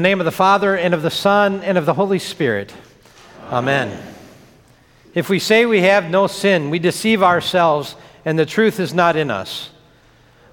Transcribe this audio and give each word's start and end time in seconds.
The 0.00 0.08
name 0.08 0.18
of 0.18 0.24
the 0.24 0.32
Father, 0.32 0.74
and 0.78 0.94
of 0.94 1.02
the 1.02 1.10
Son, 1.10 1.62
and 1.62 1.76
of 1.76 1.84
the 1.84 1.92
Holy 1.92 2.18
Spirit. 2.18 2.72
Amen. 3.50 4.02
If 5.12 5.28
we 5.28 5.38
say 5.38 5.66
we 5.66 5.82
have 5.82 6.08
no 6.08 6.26
sin, 6.26 6.70
we 6.70 6.78
deceive 6.78 7.22
ourselves, 7.22 7.96
and 8.24 8.38
the 8.38 8.46
truth 8.46 8.80
is 8.80 8.94
not 8.94 9.14
in 9.14 9.30
us. 9.30 9.68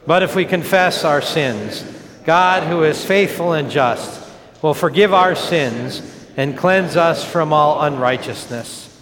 But 0.06 0.22
if 0.22 0.36
we 0.36 0.44
confess 0.44 1.06
our 1.06 1.22
sins, 1.22 1.82
God, 2.26 2.64
who 2.64 2.84
is 2.84 3.06
faithful 3.06 3.54
and 3.54 3.72
just, 3.72 4.30
will 4.62 4.74
forgive 4.74 5.14
our 5.14 5.34
sins 5.34 6.02
and 6.36 6.58
cleanse 6.58 6.98
us 6.98 7.24
from 7.24 7.54
all 7.54 7.82
unrighteousness. 7.84 9.02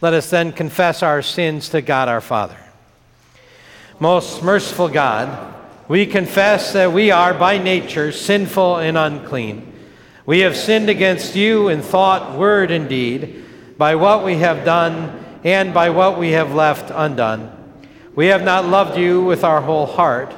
Let 0.00 0.14
us 0.14 0.30
then 0.30 0.52
confess 0.52 1.02
our 1.02 1.20
sins 1.20 1.68
to 1.68 1.82
God 1.82 2.08
our 2.08 2.22
Father. 2.22 2.56
Most 4.00 4.42
merciful 4.42 4.88
God, 4.88 5.54
we 5.88 6.06
confess 6.06 6.72
that 6.72 6.92
we 6.92 7.10
are 7.10 7.32
by 7.32 7.58
nature 7.58 8.12
sinful 8.12 8.78
and 8.78 8.98
unclean. 8.98 9.72
We 10.24 10.40
have 10.40 10.56
sinned 10.56 10.88
against 10.88 11.36
you 11.36 11.68
in 11.68 11.82
thought, 11.82 12.36
word, 12.36 12.70
and 12.70 12.88
deed 12.88 13.44
by 13.78 13.94
what 13.94 14.24
we 14.24 14.36
have 14.38 14.64
done 14.64 15.24
and 15.44 15.72
by 15.72 15.90
what 15.90 16.18
we 16.18 16.32
have 16.32 16.52
left 16.52 16.90
undone. 16.92 17.52
We 18.16 18.26
have 18.26 18.42
not 18.42 18.66
loved 18.66 18.98
you 18.98 19.22
with 19.22 19.44
our 19.44 19.60
whole 19.60 19.86
heart. 19.86 20.34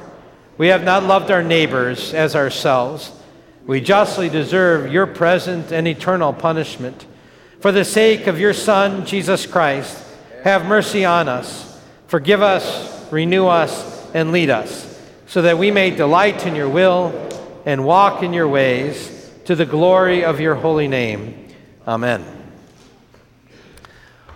We 0.57 0.67
have 0.67 0.83
not 0.83 1.03
loved 1.03 1.31
our 1.31 1.41
neighbors 1.41 2.13
as 2.13 2.35
ourselves. 2.35 3.11
We 3.65 3.81
justly 3.81 4.29
deserve 4.29 4.91
your 4.91 5.07
present 5.07 5.71
and 5.71 5.87
eternal 5.87 6.33
punishment. 6.33 7.05
For 7.59 7.71
the 7.71 7.85
sake 7.85 8.27
of 8.27 8.39
your 8.39 8.53
Son, 8.53 9.05
Jesus 9.05 9.45
Christ, 9.45 10.05
have 10.43 10.65
mercy 10.65 11.05
on 11.05 11.27
us. 11.27 11.79
Forgive 12.07 12.41
us, 12.41 13.11
renew 13.11 13.47
us, 13.47 14.13
and 14.13 14.31
lead 14.31 14.49
us, 14.49 14.88
so 15.29 15.43
that 15.43 15.59
we 15.59 15.69
may 15.69 15.91
delight 15.91 16.47
in 16.47 16.55
your 16.55 16.67
will 16.67 17.13
and 17.63 17.85
walk 17.85 18.23
in 18.23 18.33
your 18.33 18.47
ways 18.47 19.31
to 19.45 19.55
the 19.55 19.65
glory 19.65 20.25
of 20.25 20.39
your 20.39 20.55
holy 20.55 20.87
name. 20.87 21.47
Amen. 21.87 22.25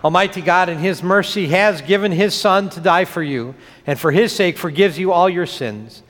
Almighty 0.04 0.40
God, 0.40 0.68
in 0.68 0.78
His 0.78 1.02
mercy, 1.02 1.48
has 1.48 1.82
given 1.82 2.12
His 2.12 2.32
Son 2.32 2.68
to 2.70 2.80
die 2.80 3.06
for 3.06 3.24
you, 3.24 3.56
and 3.88 3.98
for 3.98 4.12
His 4.12 4.32
sake 4.32 4.56
forgives 4.56 4.96
you 4.96 5.10
all 5.10 5.28
your 5.28 5.46
sins. 5.46 6.04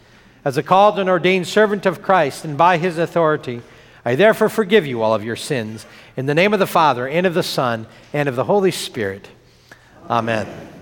As 0.44 0.58
a 0.58 0.62
called 0.62 0.98
and 0.98 1.08
ordained 1.08 1.48
servant 1.48 1.86
of 1.86 2.02
Christ, 2.02 2.44
and 2.44 2.58
by 2.58 2.76
His 2.76 2.98
authority, 2.98 3.62
I 4.04 4.16
therefore 4.16 4.50
forgive 4.50 4.86
you 4.86 5.00
all 5.00 5.14
of 5.14 5.24
your 5.24 5.36
sins. 5.36 5.86
In 6.14 6.26
the 6.26 6.34
name 6.34 6.52
of 6.52 6.60
the 6.60 6.66
Father, 6.66 7.08
and 7.08 7.26
of 7.26 7.32
the 7.32 7.42
Son, 7.42 7.86
and 8.12 8.28
of 8.28 8.36
the 8.36 8.44
Holy 8.44 8.70
Spirit. 8.70 9.28
Amen. 10.10 10.73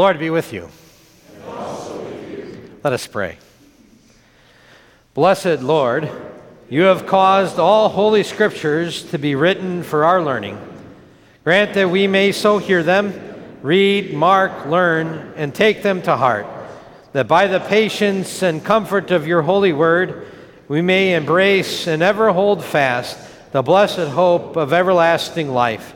Lord 0.00 0.18
be 0.18 0.30
with 0.30 0.54
you. 0.54 0.66
Let 2.82 2.94
us 2.94 3.06
pray. 3.06 3.36
Blessed 5.12 5.60
Lord, 5.60 6.08
you 6.70 6.84
have 6.84 7.06
caused 7.06 7.58
all 7.58 7.90
holy 7.90 8.22
scriptures 8.22 9.02
to 9.10 9.18
be 9.18 9.34
written 9.34 9.82
for 9.82 10.06
our 10.06 10.22
learning. 10.22 10.58
Grant 11.44 11.74
that 11.74 11.90
we 11.90 12.06
may 12.06 12.32
so 12.32 12.56
hear 12.56 12.82
them, 12.82 13.12
read, 13.60 14.14
mark, 14.14 14.64
learn, 14.64 15.34
and 15.36 15.54
take 15.54 15.82
them 15.82 16.00
to 16.00 16.16
heart, 16.16 16.46
that 17.12 17.28
by 17.28 17.46
the 17.46 17.60
patience 17.60 18.42
and 18.42 18.64
comfort 18.64 19.10
of 19.10 19.26
your 19.26 19.42
holy 19.42 19.74
word, 19.74 20.26
we 20.66 20.80
may 20.80 21.12
embrace 21.12 21.86
and 21.86 22.02
ever 22.02 22.32
hold 22.32 22.64
fast 22.64 23.18
the 23.52 23.60
blessed 23.60 24.08
hope 24.08 24.56
of 24.56 24.72
everlasting 24.72 25.50
life. 25.50 25.94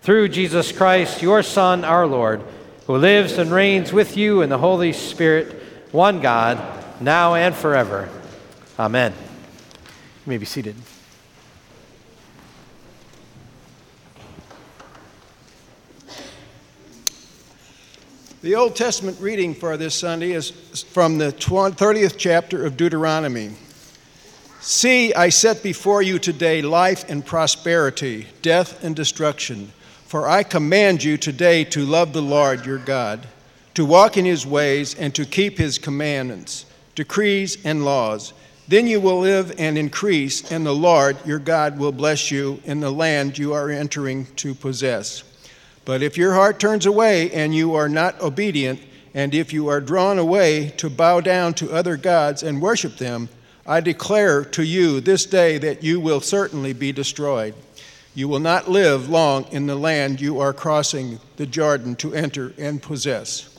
Through 0.00 0.30
Jesus 0.30 0.72
Christ, 0.72 1.22
your 1.22 1.44
Son, 1.44 1.84
our 1.84 2.08
Lord 2.08 2.42
who 2.86 2.96
lives 2.96 3.38
and 3.38 3.50
reigns 3.50 3.92
with 3.92 4.16
you 4.16 4.42
in 4.42 4.50
the 4.50 4.58
Holy 4.58 4.92
Spirit, 4.92 5.62
one 5.92 6.20
God, 6.20 6.60
now 7.00 7.34
and 7.34 7.54
forever. 7.54 8.08
Amen. 8.78 9.12
You 9.12 10.30
may 10.30 10.38
be 10.38 10.44
seated. 10.44 10.76
The 18.42 18.56
Old 18.56 18.76
Testament 18.76 19.18
reading 19.20 19.54
for 19.54 19.78
this 19.78 19.94
Sunday 19.94 20.32
is 20.32 20.50
from 20.50 21.16
the 21.16 21.32
30th 21.32 22.16
chapter 22.18 22.66
of 22.66 22.76
Deuteronomy. 22.76 23.52
See, 24.60 25.14
I 25.14 25.30
set 25.30 25.62
before 25.62 26.02
you 26.02 26.18
today 26.18 26.60
life 26.60 27.08
and 27.08 27.24
prosperity, 27.24 28.26
death 28.42 28.84
and 28.84 28.94
destruction. 28.94 29.72
For 30.06 30.28
I 30.28 30.42
command 30.42 31.02
you 31.02 31.16
today 31.16 31.64
to 31.64 31.84
love 31.84 32.12
the 32.12 32.22
Lord 32.22 32.66
your 32.66 32.78
God, 32.78 33.26
to 33.74 33.84
walk 33.84 34.16
in 34.16 34.24
his 34.24 34.46
ways, 34.46 34.94
and 34.94 35.14
to 35.14 35.24
keep 35.24 35.58
his 35.58 35.78
commandments, 35.78 36.66
decrees, 36.94 37.58
and 37.64 37.84
laws. 37.84 38.32
Then 38.68 38.86
you 38.86 39.00
will 39.00 39.18
live 39.18 39.54
and 39.58 39.76
increase, 39.76 40.50
and 40.52 40.64
the 40.64 40.74
Lord 40.74 41.16
your 41.26 41.38
God 41.38 41.78
will 41.78 41.92
bless 41.92 42.30
you 42.30 42.60
in 42.64 42.80
the 42.80 42.92
land 42.92 43.38
you 43.38 43.52
are 43.52 43.70
entering 43.70 44.26
to 44.36 44.54
possess. 44.54 45.24
But 45.84 46.02
if 46.02 46.16
your 46.16 46.34
heart 46.34 46.58
turns 46.60 46.86
away 46.86 47.30
and 47.32 47.54
you 47.54 47.74
are 47.74 47.88
not 47.88 48.20
obedient, 48.20 48.80
and 49.14 49.34
if 49.34 49.52
you 49.52 49.68
are 49.68 49.80
drawn 49.80 50.18
away 50.18 50.70
to 50.76 50.88
bow 50.88 51.20
down 51.20 51.54
to 51.54 51.72
other 51.72 51.96
gods 51.96 52.42
and 52.42 52.62
worship 52.62 52.96
them, 52.96 53.28
I 53.66 53.80
declare 53.80 54.44
to 54.44 54.62
you 54.62 55.00
this 55.00 55.24
day 55.26 55.58
that 55.58 55.82
you 55.82 56.00
will 56.00 56.20
certainly 56.20 56.72
be 56.72 56.92
destroyed. 56.92 57.54
You 58.14 58.28
will 58.28 58.40
not 58.40 58.70
live 58.70 59.08
long 59.08 59.44
in 59.50 59.66
the 59.66 59.74
land 59.74 60.20
you 60.20 60.38
are 60.38 60.52
crossing 60.52 61.18
the 61.36 61.46
Jordan 61.46 61.96
to 61.96 62.14
enter 62.14 62.54
and 62.56 62.80
possess. 62.80 63.50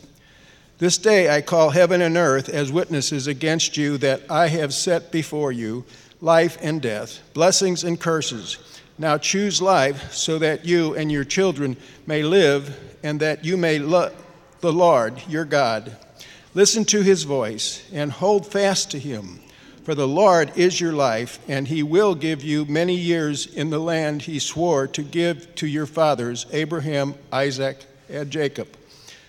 This 0.77 0.97
day 0.97 1.33
I 1.33 1.41
call 1.41 1.69
heaven 1.71 2.01
and 2.01 2.15
earth 2.15 2.47
as 2.47 2.71
witnesses 2.71 3.27
against 3.27 3.75
you 3.75 3.97
that 3.97 4.21
I 4.29 4.47
have 4.47 4.73
set 4.73 5.11
before 5.11 5.51
you 5.51 5.83
life 6.21 6.57
and 6.61 6.81
death, 6.81 7.19
blessings 7.33 7.83
and 7.83 7.99
curses. 7.99 8.57
Now 8.97 9.17
choose 9.17 9.61
life 9.61 10.13
so 10.13 10.39
that 10.39 10.63
you 10.63 10.95
and 10.95 11.11
your 11.11 11.25
children 11.25 11.75
may 12.07 12.23
live 12.23 12.77
and 13.03 13.19
that 13.19 13.43
you 13.43 13.57
may 13.57 13.79
love 13.79 14.13
the 14.61 14.71
Lord 14.71 15.21
your 15.27 15.45
God. 15.45 15.97
Listen 16.53 16.85
to 16.85 17.01
his 17.01 17.23
voice 17.23 17.85
and 17.91 18.09
hold 18.09 18.47
fast 18.47 18.91
to 18.91 18.99
him 18.99 19.41
For 19.85 19.93
the 19.93 20.07
Lord 20.07 20.51
is 20.55 20.81
your 20.81 20.93
life, 20.93 21.37
and 21.47 21.67
he 21.67 21.83
will 21.83 22.15
give 22.15 22.43
you 22.43 22.65
many 22.65 22.95
years 22.95 23.45
in 23.45 23.69
the 23.69 23.77
land 23.77 24.23
he 24.23 24.39
swore 24.39 24.87
to 24.87 25.03
give 25.03 25.53
to 25.57 25.67
your 25.67 25.85
fathers, 25.85 26.47
Abraham, 26.51 27.13
Isaac, 27.31 27.85
and 28.09 28.31
Jacob. 28.31 28.67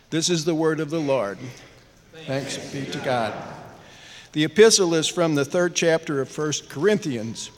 This 0.09 0.31
is 0.31 0.47
the 0.47 0.55
word 0.55 0.81
of 0.81 0.89
the 0.89 0.99
Lord. 0.99 1.37
Thanks 2.25 2.57
be 2.73 2.87
to 2.87 2.99
God. 3.01 3.35
The 4.33 4.45
epistle 4.45 4.95
is 4.95 5.09
from 5.09 5.35
the 5.35 5.45
third 5.45 5.75
chapter 5.75 6.23
of 6.23 6.35
1 6.35 6.53
Corinthians. 6.71 7.51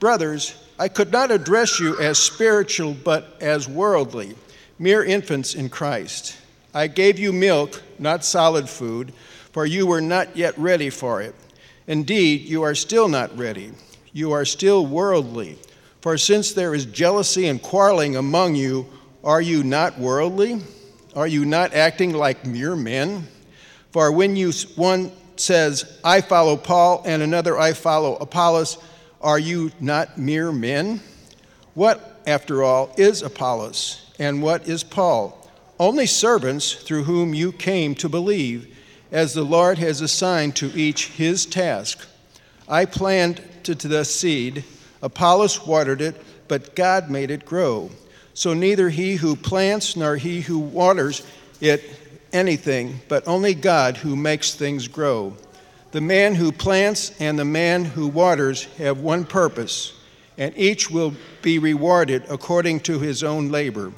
Brothers, 0.00 0.56
I 0.80 0.88
could 0.88 1.12
not 1.12 1.30
address 1.30 1.78
you 1.78 1.96
as 2.00 2.18
spiritual, 2.18 2.94
but 3.04 3.36
as 3.40 3.68
worldly, 3.68 4.34
mere 4.80 5.04
infants 5.04 5.54
in 5.54 5.68
Christ. 5.68 6.36
I 6.74 6.88
gave 6.88 7.20
you 7.20 7.32
milk, 7.32 7.80
not 8.00 8.24
solid 8.24 8.68
food, 8.68 9.12
for 9.52 9.64
you 9.64 9.86
were 9.86 10.00
not 10.00 10.36
yet 10.36 10.58
ready 10.58 10.90
for 10.90 11.22
it. 11.22 11.36
Indeed, 11.86 12.42
you 12.42 12.62
are 12.62 12.74
still 12.74 13.08
not 13.08 13.36
ready. 13.36 13.72
You 14.12 14.32
are 14.32 14.44
still 14.44 14.86
worldly. 14.86 15.58
For 16.00 16.18
since 16.18 16.52
there 16.52 16.74
is 16.74 16.86
jealousy 16.86 17.46
and 17.46 17.62
quarreling 17.62 18.16
among 18.16 18.54
you, 18.54 18.86
are 19.24 19.40
you 19.40 19.62
not 19.62 19.98
worldly? 19.98 20.60
Are 21.14 21.26
you 21.26 21.44
not 21.44 21.74
acting 21.74 22.12
like 22.12 22.46
mere 22.46 22.74
men? 22.74 23.26
For 23.90 24.10
when 24.10 24.34
you 24.36 24.52
one 24.76 25.12
says, 25.36 25.98
I 26.02 26.20
follow 26.20 26.56
Paul, 26.56 27.02
and 27.04 27.22
another, 27.22 27.58
I 27.58 27.72
follow 27.72 28.16
Apollos, 28.16 28.78
are 29.20 29.38
you 29.38 29.70
not 29.80 30.18
mere 30.18 30.50
men? 30.52 31.00
What, 31.74 32.20
after 32.26 32.62
all, 32.62 32.92
is 32.96 33.22
Apollos, 33.22 34.12
and 34.18 34.42
what 34.42 34.68
is 34.68 34.82
Paul? 34.82 35.38
Only 35.78 36.06
servants 36.06 36.74
through 36.74 37.04
whom 37.04 37.34
you 37.34 37.52
came 37.52 37.94
to 37.96 38.08
believe 38.08 38.71
as 39.12 39.34
the 39.34 39.44
Lord 39.44 39.78
has 39.78 40.00
assigned 40.00 40.56
to 40.56 40.72
each 40.74 41.08
his 41.08 41.46
task. 41.46 42.08
I 42.66 42.86
planted 42.86 43.78
the 43.78 44.04
seed, 44.04 44.64
Apollos 45.02 45.66
watered 45.66 46.00
it, 46.00 46.16
but 46.48 46.74
God 46.74 47.10
made 47.10 47.30
it 47.30 47.44
grow. 47.44 47.90
So 48.34 48.54
neither 48.54 48.88
he 48.88 49.16
who 49.16 49.36
plants 49.36 49.94
nor 49.94 50.16
he 50.16 50.40
who 50.40 50.58
waters 50.58 51.24
it 51.60 51.84
anything, 52.32 53.00
but 53.08 53.28
only 53.28 53.54
God 53.54 53.98
who 53.98 54.16
makes 54.16 54.54
things 54.54 54.88
grow. 54.88 55.36
The 55.90 56.00
man 56.00 56.34
who 56.34 56.50
plants 56.50 57.12
and 57.20 57.38
the 57.38 57.44
man 57.44 57.84
who 57.84 58.08
waters 58.08 58.64
have 58.78 59.00
one 59.00 59.26
purpose, 59.26 59.92
and 60.38 60.56
each 60.56 60.90
will 60.90 61.14
be 61.42 61.58
rewarded 61.58 62.24
according 62.30 62.80
to 62.80 62.98
his 62.98 63.22
own 63.22 63.50
labor. 63.50 63.92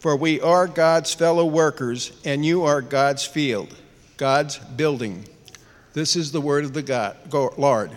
For 0.00 0.16
we 0.16 0.40
are 0.40 0.66
God's 0.66 1.14
fellow 1.14 1.46
workers, 1.46 2.10
and 2.24 2.44
you 2.44 2.64
are 2.64 2.82
God's 2.82 3.24
field. 3.24 3.74
God's 4.16 4.58
building. 4.58 5.24
This 5.92 6.16
is 6.16 6.32
the 6.32 6.40
word 6.40 6.64
of 6.64 6.72
the 6.72 6.82
God, 6.82 7.16
Lord. 7.58 7.90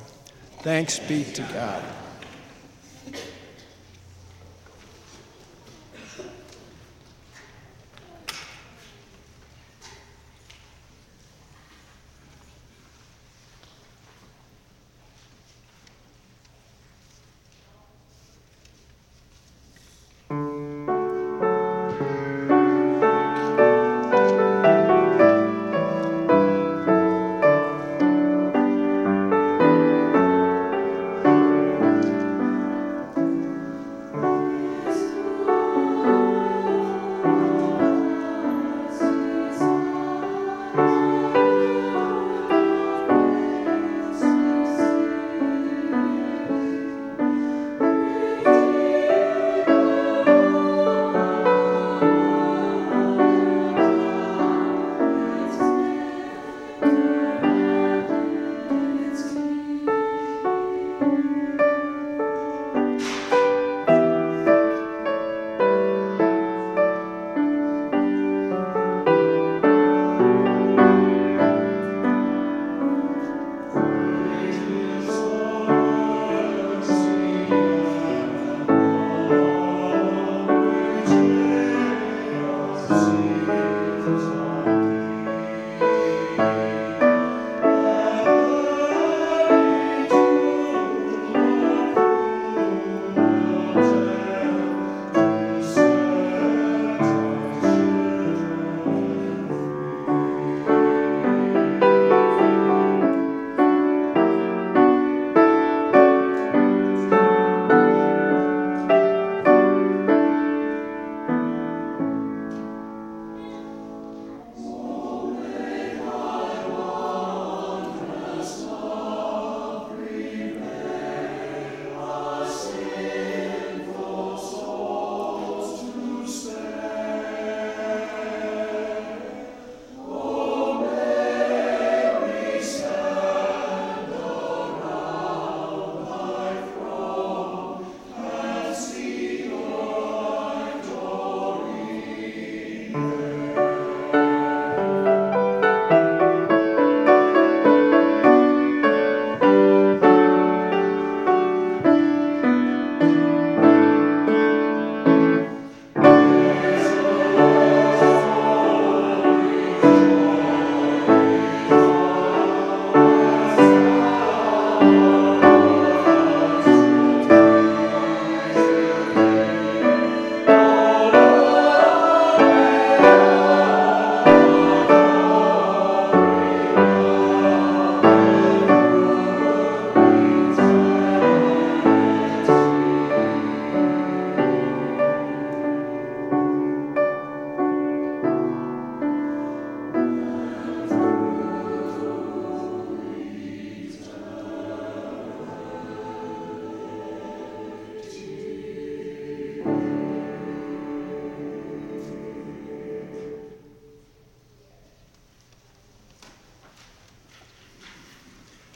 Thanks 0.62 1.00
be 1.00 1.24
to 1.24 1.42
God. 1.42 1.84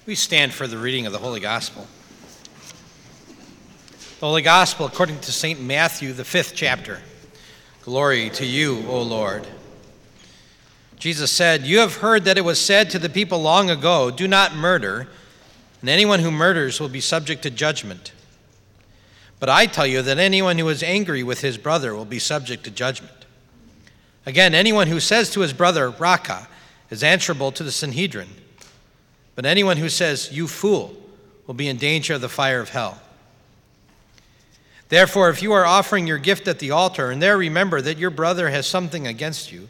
We 0.05 0.15
stand 0.15 0.53
for 0.53 0.67
the 0.67 0.77
reading 0.77 1.05
of 1.05 1.13
the 1.13 1.19
Holy 1.19 1.39
Gospel. 1.39 1.87
The 4.19 4.25
Holy 4.25 4.41
Gospel 4.41 4.85
according 4.85 5.21
to 5.21 5.31
St. 5.31 5.61
Matthew, 5.61 6.11
the 6.11 6.25
fifth 6.25 6.55
chapter. 6.55 6.99
Glory 7.83 8.29
to 8.31 8.45
you, 8.45 8.83
O 8.89 9.01
Lord. 9.01 9.47
Jesus 10.99 11.31
said, 11.31 11.61
You 11.61 11.79
have 11.79 11.95
heard 11.95 12.25
that 12.25 12.37
it 12.37 12.43
was 12.43 12.59
said 12.59 12.89
to 12.89 12.99
the 12.99 13.07
people 13.07 13.41
long 13.41 13.69
ago, 13.69 14.11
Do 14.11 14.27
not 14.27 14.53
murder, 14.53 15.07
and 15.79 15.89
anyone 15.89 16.19
who 16.19 16.31
murders 16.31 16.81
will 16.81 16.89
be 16.89 16.99
subject 16.99 17.41
to 17.43 17.49
judgment. 17.49 18.11
But 19.39 19.47
I 19.47 19.67
tell 19.67 19.87
you 19.87 20.01
that 20.01 20.17
anyone 20.17 20.57
who 20.57 20.67
is 20.67 20.83
angry 20.83 21.23
with 21.23 21.39
his 21.39 21.57
brother 21.57 21.95
will 21.95 22.03
be 22.03 22.19
subject 22.19 22.65
to 22.65 22.71
judgment. 22.71 23.25
Again, 24.25 24.53
anyone 24.53 24.87
who 24.87 24.99
says 24.99 25.29
to 25.29 25.39
his 25.39 25.53
brother, 25.53 25.89
Raca, 25.89 26.49
is 26.89 27.03
answerable 27.03 27.53
to 27.53 27.63
the 27.63 27.71
Sanhedrin. 27.71 28.42
But 29.35 29.45
anyone 29.45 29.77
who 29.77 29.89
says, 29.89 30.31
You 30.31 30.47
fool, 30.47 30.95
will 31.47 31.53
be 31.53 31.67
in 31.67 31.77
danger 31.77 32.13
of 32.13 32.21
the 32.21 32.29
fire 32.29 32.59
of 32.59 32.69
hell. 32.69 32.99
Therefore, 34.89 35.29
if 35.29 35.41
you 35.41 35.53
are 35.53 35.65
offering 35.65 36.05
your 36.05 36.19
gift 36.19 36.47
at 36.47 36.59
the 36.59 36.71
altar 36.71 37.09
and 37.09 37.21
there 37.21 37.37
remember 37.37 37.81
that 37.81 37.97
your 37.97 38.11
brother 38.11 38.49
has 38.49 38.67
something 38.67 39.07
against 39.07 39.51
you, 39.51 39.67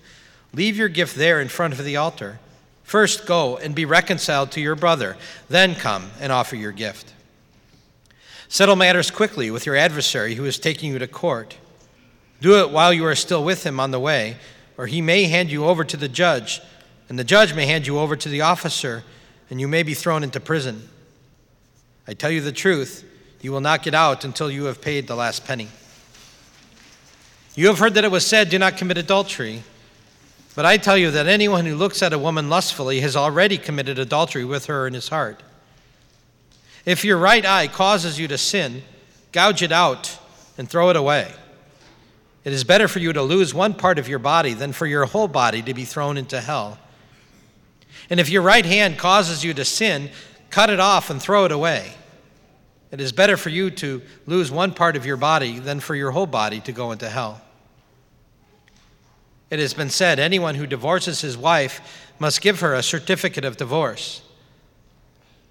leave 0.54 0.76
your 0.76 0.90
gift 0.90 1.16
there 1.16 1.40
in 1.40 1.48
front 1.48 1.74
of 1.74 1.86
the 1.86 1.96
altar. 1.96 2.40
First 2.84 3.26
go 3.26 3.58
and 3.58 3.74
be 3.74 3.86
reconciled 3.86 4.52
to 4.52 4.62
your 4.62 4.76
brother, 4.76 5.16
then 5.50 5.76
come 5.76 6.12
and 6.20 6.32
offer 6.32 6.56
your 6.56 6.74
gift. 6.74 7.14
Settle 8.50 8.76
matters 8.76 9.10
quickly 9.10 9.50
with 9.50 9.66
your 9.66 9.76
adversary 9.76 10.36
who 10.36 10.46
is 10.46 10.60
taking 10.60 10.92
you 10.92 11.00
to 11.00 11.08
court. 11.08 11.58
Do 12.42 12.60
it 12.60 12.72
while 12.72 12.94
you 12.94 13.06
are 13.06 13.16
still 13.16 13.44
with 13.44 13.66
him 13.66 13.80
on 13.80 13.92
the 13.92 14.00
way, 14.00 14.36
or 14.78 14.88
he 14.88 15.02
may 15.02 15.24
hand 15.24 15.52
you 15.52 15.66
over 15.66 15.84
to 15.86 15.98
the 15.98 16.10
judge, 16.10 16.62
and 17.08 17.18
the 17.18 17.24
judge 17.24 17.56
may 17.56 17.66
hand 17.66 17.88
you 17.88 17.98
over 17.98 18.16
to 18.16 18.30
the 18.30 18.42
officer 18.42 19.04
and 19.50 19.60
you 19.60 19.68
may 19.68 19.84
be 19.84 19.94
thrown 19.94 20.24
into 20.24 20.40
prison. 20.40 20.90
I 22.08 22.14
tell 22.14 22.32
you 22.32 22.42
the 22.42 22.52
truth, 22.52 23.04
you 23.42 23.52
will 23.52 23.62
not 23.62 23.84
get 23.84 23.94
out 23.94 24.24
until 24.24 24.50
you 24.50 24.66
have 24.66 24.82
paid 24.82 25.08
the 25.08 25.16
last 25.16 25.46
penny. 25.46 25.68
You 27.56 27.68
have 27.68 27.80
heard 27.80 27.94
that 27.94 28.04
it 28.04 28.12
was 28.12 28.26
said, 28.26 28.50
Do 28.50 28.58
not 28.58 28.78
commit 28.78 28.98
adultery. 28.98 29.64
But 30.56 30.66
I 30.66 30.78
tell 30.78 30.98
you 30.98 31.12
that 31.12 31.28
anyone 31.28 31.66
who 31.66 31.76
looks 31.76 32.04
at 32.04 32.14
a 32.14 32.20
woman 32.20 32.50
lustfully 32.50 33.02
has 33.02 33.16
already 33.16 33.58
committed 33.58 33.98
adultery 33.98 34.46
with 34.46 34.68
her 34.68 34.86
in 34.86 34.94
his 34.94 35.10
heart. 35.10 35.42
If 36.86 37.04
your 37.04 37.18
right 37.18 37.46
eye 37.46 37.68
causes 37.68 38.20
you 38.20 38.28
to 38.28 38.38
sin, 38.38 38.84
gouge 39.32 39.64
it 39.64 39.72
out 39.72 40.20
and 40.58 40.70
throw 40.70 40.90
it 40.90 40.96
away. 40.96 41.32
It 42.44 42.54
is 42.54 42.64
better 42.64 42.88
for 42.88 43.00
you 43.00 43.14
to 43.14 43.22
lose 43.22 43.54
one 43.54 43.74
part 43.74 43.98
of 43.98 44.10
your 44.10 44.20
body 44.20 44.54
than 44.54 44.74
for 44.74 44.86
your 44.86 45.06
whole 45.06 45.28
body 45.28 45.62
to 45.62 45.74
be 45.74 45.86
thrown 45.86 46.18
into 46.18 46.42
hell. 46.42 46.78
And 48.14 48.20
if 48.20 48.30
your 48.30 48.44
right 48.44 48.64
hand 48.64 49.00
causes 49.00 49.44
you 49.44 49.56
to 49.56 49.66
sin, 49.66 50.12
cut 50.52 50.70
it 50.70 50.80
off 50.80 51.10
and 51.10 51.20
throw 51.20 51.46
it 51.46 51.52
away. 51.52 51.96
It 52.92 53.02
is 53.02 53.12
better 53.12 53.38
for 53.38 53.50
you 53.50 53.72
to 53.72 54.04
lose 54.28 54.52
one 54.52 54.72
part 54.72 54.96
of 54.96 55.04
your 55.04 55.18
body 55.18 55.58
than 55.58 55.80
for 55.80 55.96
your 55.96 56.12
whole 56.12 56.28
body 56.28 56.60
to 56.60 56.72
go 56.72 56.92
into 56.92 57.10
hell. 57.10 57.42
It 59.50 59.58
has 59.58 59.74
been 59.74 59.90
said 59.90 60.20
anyone 60.20 60.54
who 60.54 60.68
divorces 60.68 61.22
his 61.22 61.36
wife 61.36 62.14
must 62.20 62.42
give 62.42 62.60
her 62.60 62.76
a 62.76 62.84
certificate 62.84 63.46
of 63.46 63.58
divorce. 63.58 64.22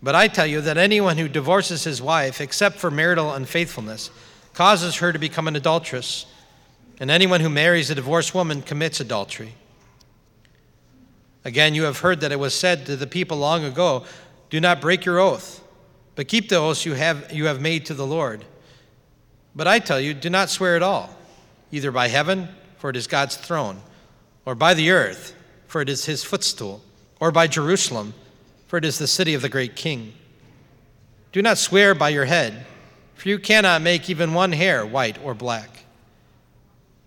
But 0.00 0.14
I 0.14 0.28
tell 0.28 0.46
you 0.46 0.60
that 0.60 0.78
anyone 0.78 1.18
who 1.18 1.26
divorces 1.26 1.82
his 1.82 2.00
wife, 2.00 2.40
except 2.40 2.76
for 2.76 2.92
marital 2.92 3.32
unfaithfulness, 3.32 4.12
causes 4.54 4.98
her 4.98 5.12
to 5.12 5.18
become 5.18 5.48
an 5.48 5.56
adulteress. 5.56 6.26
And 7.00 7.10
anyone 7.10 7.40
who 7.40 7.50
marries 7.50 7.90
a 7.90 7.96
divorced 7.96 8.36
woman 8.36 8.62
commits 8.62 9.00
adultery. 9.00 9.54
Again, 11.44 11.74
you 11.74 11.84
have 11.84 11.98
heard 11.98 12.20
that 12.20 12.32
it 12.32 12.38
was 12.38 12.54
said 12.54 12.86
to 12.86 12.96
the 12.96 13.06
people 13.06 13.36
long 13.36 13.64
ago 13.64 14.04
do 14.50 14.60
not 14.60 14.80
break 14.80 15.04
your 15.04 15.18
oath, 15.18 15.64
but 16.14 16.28
keep 16.28 16.48
the 16.48 16.56
oaths 16.56 16.84
you 16.84 16.94
have, 16.94 17.32
you 17.32 17.46
have 17.46 17.60
made 17.60 17.86
to 17.86 17.94
the 17.94 18.06
Lord. 18.06 18.44
But 19.54 19.66
I 19.66 19.78
tell 19.78 19.98
you, 20.00 20.14
do 20.14 20.30
not 20.30 20.50
swear 20.50 20.76
at 20.76 20.82
all, 20.82 21.10
either 21.70 21.90
by 21.90 22.08
heaven, 22.08 22.48
for 22.76 22.90
it 22.90 22.96
is 22.96 23.06
God's 23.06 23.36
throne, 23.36 23.80
or 24.44 24.54
by 24.54 24.74
the 24.74 24.90
earth, 24.90 25.34
for 25.66 25.80
it 25.80 25.88
is 25.88 26.04
his 26.04 26.22
footstool, 26.22 26.82
or 27.18 27.32
by 27.32 27.46
Jerusalem, 27.46 28.12
for 28.66 28.76
it 28.76 28.84
is 28.84 28.98
the 28.98 29.06
city 29.06 29.34
of 29.34 29.42
the 29.42 29.48
great 29.48 29.74
king. 29.74 30.12
Do 31.32 31.40
not 31.40 31.58
swear 31.58 31.94
by 31.94 32.10
your 32.10 32.26
head, 32.26 32.66
for 33.14 33.28
you 33.28 33.38
cannot 33.38 33.82
make 33.82 34.10
even 34.10 34.34
one 34.34 34.52
hair 34.52 34.84
white 34.84 35.18
or 35.24 35.32
black. 35.32 35.84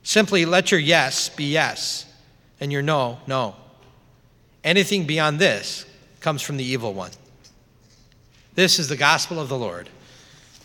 Simply 0.02 0.46
let 0.46 0.72
your 0.72 0.80
yes 0.80 1.30
be 1.30 1.52
yes, 1.52 2.12
and 2.60 2.72
your 2.72 2.82
no, 2.82 3.20
no. 3.28 3.56
Anything 4.66 5.06
beyond 5.06 5.38
this 5.38 5.86
comes 6.22 6.42
from 6.42 6.58
the 6.58 6.64
evil 6.64 6.94
one. 6.94 7.12
This 8.56 8.80
is 8.80 8.90
the 8.90 8.98
gospel 8.98 9.40
of 9.40 9.48
the 9.48 9.58
Lord. 9.58 9.90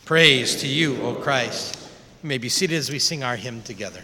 Praise 0.06 0.56
to 0.62 0.66
you, 0.66 1.00
O 1.02 1.14
Christ. 1.14 1.76
You 2.22 2.28
may 2.28 2.38
be 2.38 2.48
seated 2.48 2.76
as 2.76 2.90
we 2.90 2.98
sing 2.98 3.22
our 3.22 3.36
hymn 3.36 3.62
together. 3.62 4.00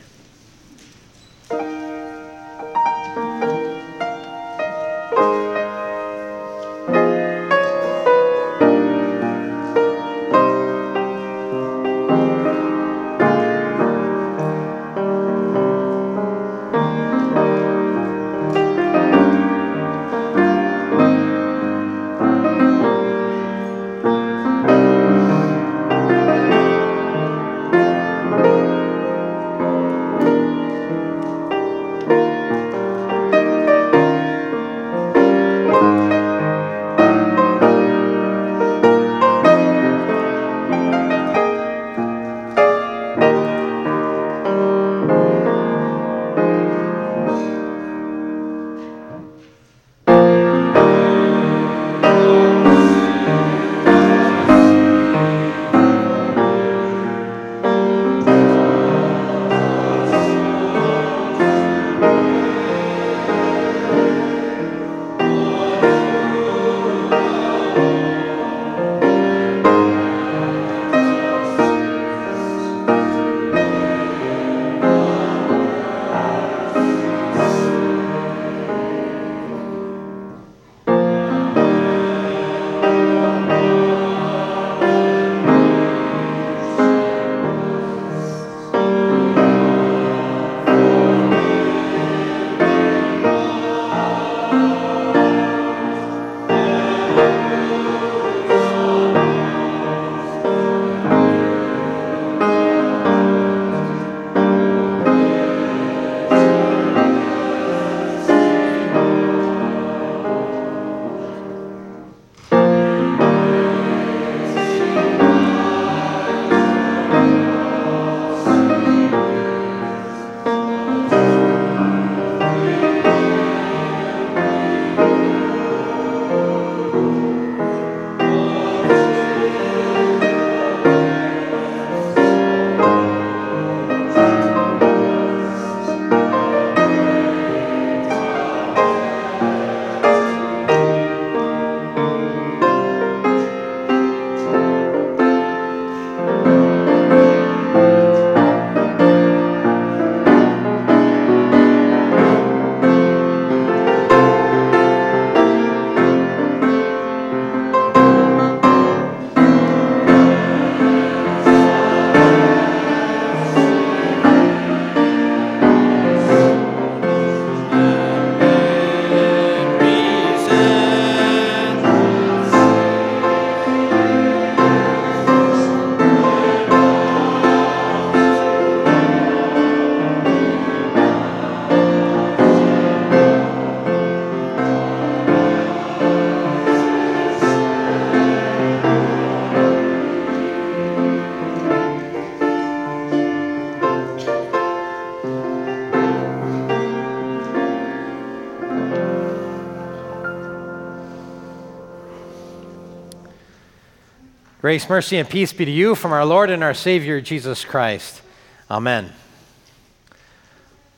Grace, 204.66 204.88
mercy, 204.88 205.16
and 205.16 205.30
peace 205.30 205.52
be 205.52 205.64
to 205.64 205.70
you 205.70 205.94
from 205.94 206.10
our 206.10 206.24
Lord 206.24 206.50
and 206.50 206.64
our 206.64 206.74
Savior, 206.74 207.20
Jesus 207.20 207.64
Christ. 207.64 208.20
Amen. 208.68 209.12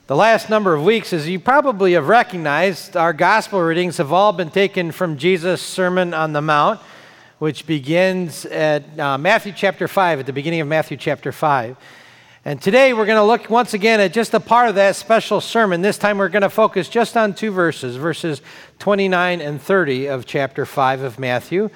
The 0.06 0.16
last 0.16 0.48
number 0.48 0.72
of 0.72 0.82
weeks, 0.82 1.12
as 1.12 1.28
you 1.28 1.38
probably 1.38 1.92
have 1.92 2.08
recognized, 2.08 2.96
our 2.96 3.12
gospel 3.12 3.60
readings 3.60 3.98
have 3.98 4.10
all 4.10 4.32
been 4.32 4.48
taken 4.48 4.90
from 4.90 5.18
Jesus' 5.18 5.60
Sermon 5.60 6.14
on 6.14 6.32
the 6.32 6.40
Mount, 6.40 6.80
which 7.40 7.66
begins 7.66 8.46
at 8.46 8.98
uh, 8.98 9.18
Matthew 9.18 9.52
chapter 9.54 9.86
5, 9.86 10.20
at 10.20 10.24
the 10.24 10.32
beginning 10.32 10.62
of 10.62 10.66
Matthew 10.66 10.96
chapter 10.96 11.30
5. 11.30 11.76
And 12.46 12.62
today 12.62 12.94
we're 12.94 13.04
going 13.04 13.16
to 13.20 13.22
look 13.22 13.50
once 13.50 13.74
again 13.74 14.00
at 14.00 14.14
just 14.14 14.32
a 14.32 14.40
part 14.40 14.70
of 14.70 14.76
that 14.76 14.96
special 14.96 15.42
sermon. 15.42 15.82
This 15.82 15.98
time 15.98 16.16
we're 16.16 16.30
going 16.30 16.40
to 16.40 16.48
focus 16.48 16.88
just 16.88 17.18
on 17.18 17.34
two 17.34 17.50
verses, 17.50 17.96
verses 17.96 18.40
29 18.78 19.42
and 19.42 19.60
30 19.60 20.06
of 20.06 20.24
chapter 20.24 20.64
5 20.64 21.02
of 21.02 21.18
Matthew. 21.18 21.68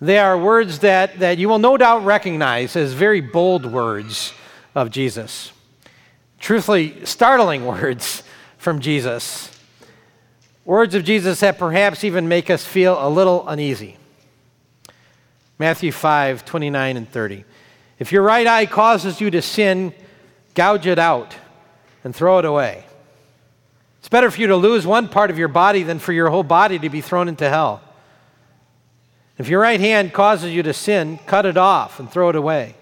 They 0.00 0.18
are 0.18 0.38
words 0.38 0.80
that, 0.80 1.18
that 1.18 1.38
you 1.38 1.48
will 1.48 1.58
no 1.58 1.76
doubt 1.76 2.04
recognize 2.04 2.76
as 2.76 2.92
very 2.92 3.20
bold 3.20 3.66
words 3.66 4.32
of 4.74 4.90
Jesus. 4.90 5.52
Truthfully, 6.38 7.04
startling 7.04 7.66
words 7.66 8.22
from 8.58 8.80
Jesus. 8.80 9.50
Words 10.64 10.94
of 10.94 11.04
Jesus 11.04 11.40
that 11.40 11.58
perhaps 11.58 12.04
even 12.04 12.28
make 12.28 12.50
us 12.50 12.64
feel 12.64 12.96
a 13.04 13.08
little 13.08 13.48
uneasy. 13.48 13.96
Matthew 15.58 15.90
5, 15.90 16.44
29 16.44 16.96
and 16.96 17.10
30. 17.10 17.44
If 17.98 18.12
your 18.12 18.22
right 18.22 18.46
eye 18.46 18.66
causes 18.66 19.20
you 19.20 19.30
to 19.32 19.42
sin, 19.42 19.92
gouge 20.54 20.86
it 20.86 20.98
out 20.98 21.34
and 22.04 22.14
throw 22.14 22.38
it 22.38 22.44
away. 22.44 22.84
It's 23.98 24.08
better 24.08 24.30
for 24.30 24.40
you 24.40 24.46
to 24.48 24.56
lose 24.56 24.86
one 24.86 25.08
part 25.08 25.30
of 25.30 25.38
your 25.38 25.48
body 25.48 25.82
than 25.82 25.98
for 25.98 26.12
your 26.12 26.30
whole 26.30 26.44
body 26.44 26.78
to 26.78 26.88
be 26.88 27.00
thrown 27.00 27.28
into 27.28 27.48
hell. 27.48 27.82
If 29.38 29.48
your 29.48 29.60
right 29.60 29.78
hand 29.78 30.12
causes 30.12 30.52
you 30.52 30.64
to 30.64 30.74
sin, 30.74 31.20
cut 31.26 31.46
it 31.46 31.56
off 31.56 32.00
and 32.00 32.10
throw 32.10 32.28
it 32.28 32.34
away. 32.36 32.74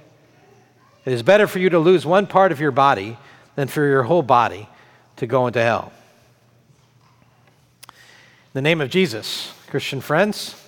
It 1.04 1.12
is 1.12 1.22
better 1.22 1.46
for 1.46 1.58
you 1.58 1.68
to 1.70 1.78
lose 1.78 2.06
one 2.06 2.26
part 2.26 2.50
of 2.50 2.60
your 2.60 2.70
body 2.70 3.18
than 3.54 3.68
for 3.68 3.86
your 3.86 4.02
whole 4.02 4.22
body 4.22 4.66
to 5.16 5.26
go 5.26 5.46
into 5.46 5.62
hell. 5.62 5.92
In 7.88 7.94
the 8.54 8.62
name 8.62 8.80
of 8.80 8.88
Jesus, 8.88 9.52
Christian 9.68 10.00
friends. 10.00 10.60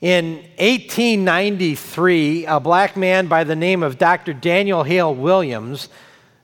In 0.00 0.36
1893, 0.58 2.46
a 2.46 2.60
black 2.60 2.96
man 2.96 3.26
by 3.26 3.44
the 3.44 3.54
name 3.54 3.82
of 3.82 3.98
Dr. 3.98 4.32
Daniel 4.32 4.82
Hale 4.82 5.14
Williams, 5.14 5.90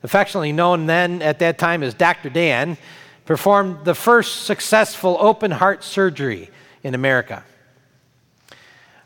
affectionately 0.03 0.51
known 0.51 0.85
then 0.85 1.21
at 1.23 1.39
that 1.39 1.57
time 1.57 1.81
as 1.81 1.95
Dr. 1.95 2.29
Dan, 2.29 2.77
performed 3.25 3.85
the 3.85 3.95
first 3.95 4.45
successful 4.45 5.17
open 5.19 5.49
heart 5.51 5.83
surgery 5.83 6.49
in 6.83 6.93
America. 6.95 7.43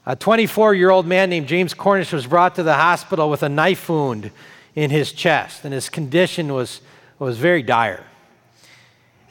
A 0.08 0.15
24 0.15 0.76
year 0.76 0.91
old 0.91 1.08
man 1.08 1.30
named 1.30 1.48
James 1.48 1.74
Cornish 1.74 2.13
was 2.13 2.28
brought 2.28 2.56
to 2.56 2.63
the 2.63 2.76
hospital 2.76 3.30
with 3.30 3.41
a 3.41 3.50
knife 3.50 3.89
wound 3.89 4.32
in 4.76 4.91
his 4.91 5.12
chest, 5.12 5.65
and 5.65 5.74
his 5.74 5.89
condition 5.89 6.54
was, 6.54 6.82
was 7.18 7.38
very 7.38 7.63
dire. 7.63 8.04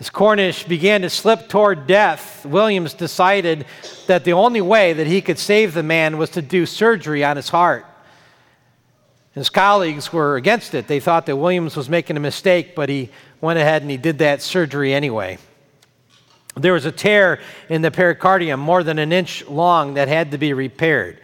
As 0.00 0.10
Cornish 0.10 0.64
began 0.64 1.02
to 1.02 1.10
slip 1.10 1.48
toward 1.48 1.86
death, 1.86 2.44
Williams 2.44 2.94
decided 2.94 3.66
that 4.08 4.24
the 4.24 4.32
only 4.32 4.60
way 4.60 4.92
that 4.92 5.06
he 5.06 5.20
could 5.20 5.38
save 5.38 5.74
the 5.74 5.84
man 5.84 6.18
was 6.18 6.30
to 6.30 6.42
do 6.42 6.66
surgery 6.66 7.22
on 7.22 7.36
his 7.36 7.48
heart. 7.50 7.86
His 9.34 9.50
colleagues 9.50 10.12
were 10.12 10.36
against 10.36 10.74
it. 10.74 10.88
They 10.88 10.98
thought 10.98 11.26
that 11.26 11.36
Williams 11.36 11.76
was 11.76 11.88
making 11.88 12.16
a 12.16 12.20
mistake, 12.20 12.74
but 12.74 12.88
he 12.88 13.10
went 13.40 13.58
ahead 13.58 13.82
and 13.82 13.90
he 13.90 13.96
did 13.96 14.18
that 14.18 14.42
surgery 14.42 14.92
anyway. 14.92 15.38
There 16.56 16.72
was 16.72 16.84
a 16.84 16.92
tear 16.92 17.40
in 17.68 17.82
the 17.82 17.90
pericardium 17.90 18.60
more 18.60 18.82
than 18.82 18.98
an 18.98 19.12
inch 19.12 19.46
long 19.46 19.94
that 19.94 20.08
had 20.08 20.30
to 20.30 20.38
be 20.38 20.52
repaired. 20.52 21.20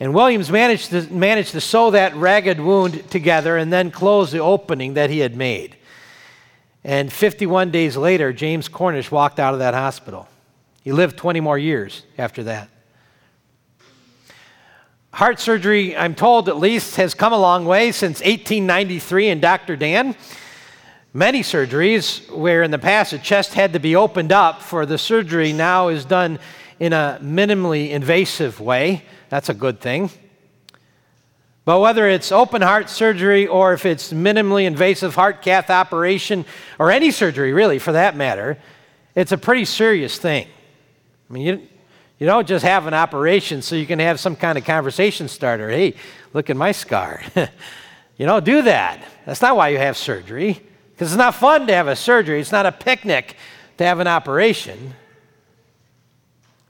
And 0.00 0.14
Williams 0.14 0.50
managed 0.50 0.90
to, 0.90 1.02
managed 1.12 1.52
to 1.52 1.60
sew 1.60 1.90
that 1.90 2.14
ragged 2.16 2.60
wound 2.60 3.10
together 3.10 3.56
and 3.56 3.72
then 3.72 3.90
close 3.90 4.30
the 4.32 4.38
opening 4.38 4.94
that 4.94 5.10
he 5.10 5.20
had 5.20 5.36
made. 5.36 5.76
And 6.84 7.12
51 7.12 7.70
days 7.70 7.96
later, 7.96 8.32
James 8.32 8.68
Cornish 8.68 9.10
walked 9.10 9.40
out 9.40 9.54
of 9.54 9.60
that 9.60 9.74
hospital. 9.74 10.28
He 10.84 10.92
lived 10.92 11.16
20 11.16 11.40
more 11.40 11.58
years 11.58 12.02
after 12.16 12.44
that. 12.44 12.68
Heart 15.12 15.40
surgery, 15.40 15.96
I'm 15.96 16.14
told 16.14 16.48
at 16.48 16.58
least, 16.58 16.96
has 16.96 17.14
come 17.14 17.32
a 17.32 17.38
long 17.38 17.64
way 17.64 17.90
since 17.90 18.20
1893 18.20 19.30
and 19.30 19.40
Dr. 19.40 19.74
Dan. 19.74 20.14
Many 21.16 21.40
surgeries, 21.40 22.30
where 22.30 22.62
in 22.62 22.70
the 22.70 22.78
past 22.78 23.12
the 23.12 23.18
chest 23.18 23.54
had 23.54 23.72
to 23.72 23.78
be 23.78 23.96
opened 23.96 24.32
up 24.32 24.60
for 24.60 24.84
the 24.84 24.98
surgery, 24.98 25.54
now 25.54 25.88
is 25.88 26.04
done 26.04 26.38
in 26.78 26.92
a 26.92 27.18
minimally 27.22 27.88
invasive 27.88 28.60
way. 28.60 29.02
That's 29.30 29.48
a 29.48 29.54
good 29.54 29.80
thing. 29.80 30.10
But 31.64 31.80
whether 31.80 32.06
it's 32.06 32.32
open 32.32 32.60
heart 32.60 32.90
surgery 32.90 33.46
or 33.46 33.72
if 33.72 33.86
it's 33.86 34.12
minimally 34.12 34.66
invasive 34.66 35.14
heart 35.14 35.40
cath 35.40 35.70
operation 35.70 36.44
or 36.78 36.90
any 36.90 37.10
surgery, 37.10 37.54
really, 37.54 37.78
for 37.78 37.92
that 37.92 38.14
matter, 38.14 38.58
it's 39.14 39.32
a 39.32 39.38
pretty 39.38 39.64
serious 39.64 40.18
thing. 40.18 40.46
I 41.30 41.32
mean, 41.32 41.46
you, 41.46 41.68
you 42.18 42.26
don't 42.26 42.46
just 42.46 42.62
have 42.62 42.86
an 42.86 42.92
operation 42.92 43.62
so 43.62 43.74
you 43.74 43.86
can 43.86 44.00
have 44.00 44.20
some 44.20 44.36
kind 44.36 44.58
of 44.58 44.66
conversation 44.66 45.28
starter. 45.28 45.70
Hey, 45.70 45.94
look 46.34 46.50
at 46.50 46.58
my 46.58 46.72
scar. 46.72 47.22
you 48.18 48.26
don't 48.26 48.44
do 48.44 48.60
that. 48.60 49.02
That's 49.24 49.40
not 49.40 49.56
why 49.56 49.70
you 49.70 49.78
have 49.78 49.96
surgery. 49.96 50.60
Because 50.96 51.12
it's 51.12 51.18
not 51.18 51.34
fun 51.34 51.66
to 51.66 51.74
have 51.74 51.88
a 51.88 51.94
surgery, 51.94 52.40
it's 52.40 52.52
not 52.52 52.64
a 52.64 52.72
picnic 52.72 53.36
to 53.76 53.84
have 53.84 54.00
an 54.00 54.06
operation. 54.06 54.94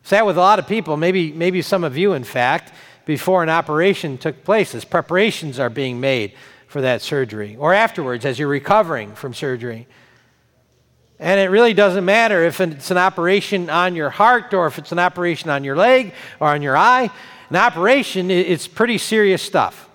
Sat 0.03 0.27
with 0.27 0.37
a 0.37 0.41
lot 0.41 0.59
of 0.59 0.67
people, 0.67 0.97
maybe, 0.97 1.31
maybe 1.31 1.63
some 1.63 1.85
of 1.85 1.97
you, 1.97 2.13
in 2.13 2.25
fact, 2.25 2.73
before 3.05 3.45
an 3.45 3.49
operation 3.49 4.19
took 4.19 4.43
place, 4.43 4.75
as 4.75 4.85
preparations 4.85 5.61
are 5.61 5.71
being 5.71 6.01
made 6.01 6.33
for 6.67 6.81
that 6.81 7.03
surgery, 7.03 7.55
or 7.57 7.73
afterwards 7.73 8.25
as 8.25 8.37
you're 8.37 8.49
recovering 8.49 9.15
from 9.15 9.33
surgery. 9.33 9.87
And 11.21 11.41
it 11.41 11.51
really 11.51 11.73
doesn't 11.73 12.05
matter 12.05 12.45
if 12.45 12.61
it's 12.61 12.91
an 12.91 12.99
operation 12.99 13.71
on 13.71 13.95
your 13.95 14.11
heart 14.11 14.53
or 14.53 14.67
if 14.67 14.79
it's 14.79 14.91
an 14.91 14.99
operation 14.99 15.51
on 15.51 15.63
your 15.63 15.77
leg 15.77 16.13
or 16.41 16.49
on 16.49 16.63
your 16.63 16.77
eye. 16.77 17.11
An 17.49 17.57
operation, 17.57 18.29
it's 18.29 18.67
pretty 18.67 18.99
serious 18.99 19.41
stuff. 19.41 19.89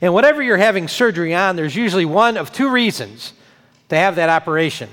And 0.00 0.14
whatever 0.14 0.42
you're 0.42 0.56
having 0.56 0.88
surgery 0.88 1.34
on, 1.34 1.56
there's 1.56 1.76
usually 1.76 2.04
one 2.04 2.36
of 2.36 2.52
two 2.52 2.70
reasons 2.70 3.32
to 3.88 3.96
have 3.96 4.16
that 4.16 4.28
operation. 4.28 4.88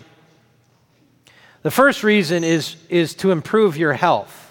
The 1.62 1.72
first 1.72 2.04
reason 2.04 2.44
is, 2.44 2.76
is 2.90 3.16
to 3.16 3.32
improve 3.32 3.78
your 3.78 3.94
health. 3.94 4.42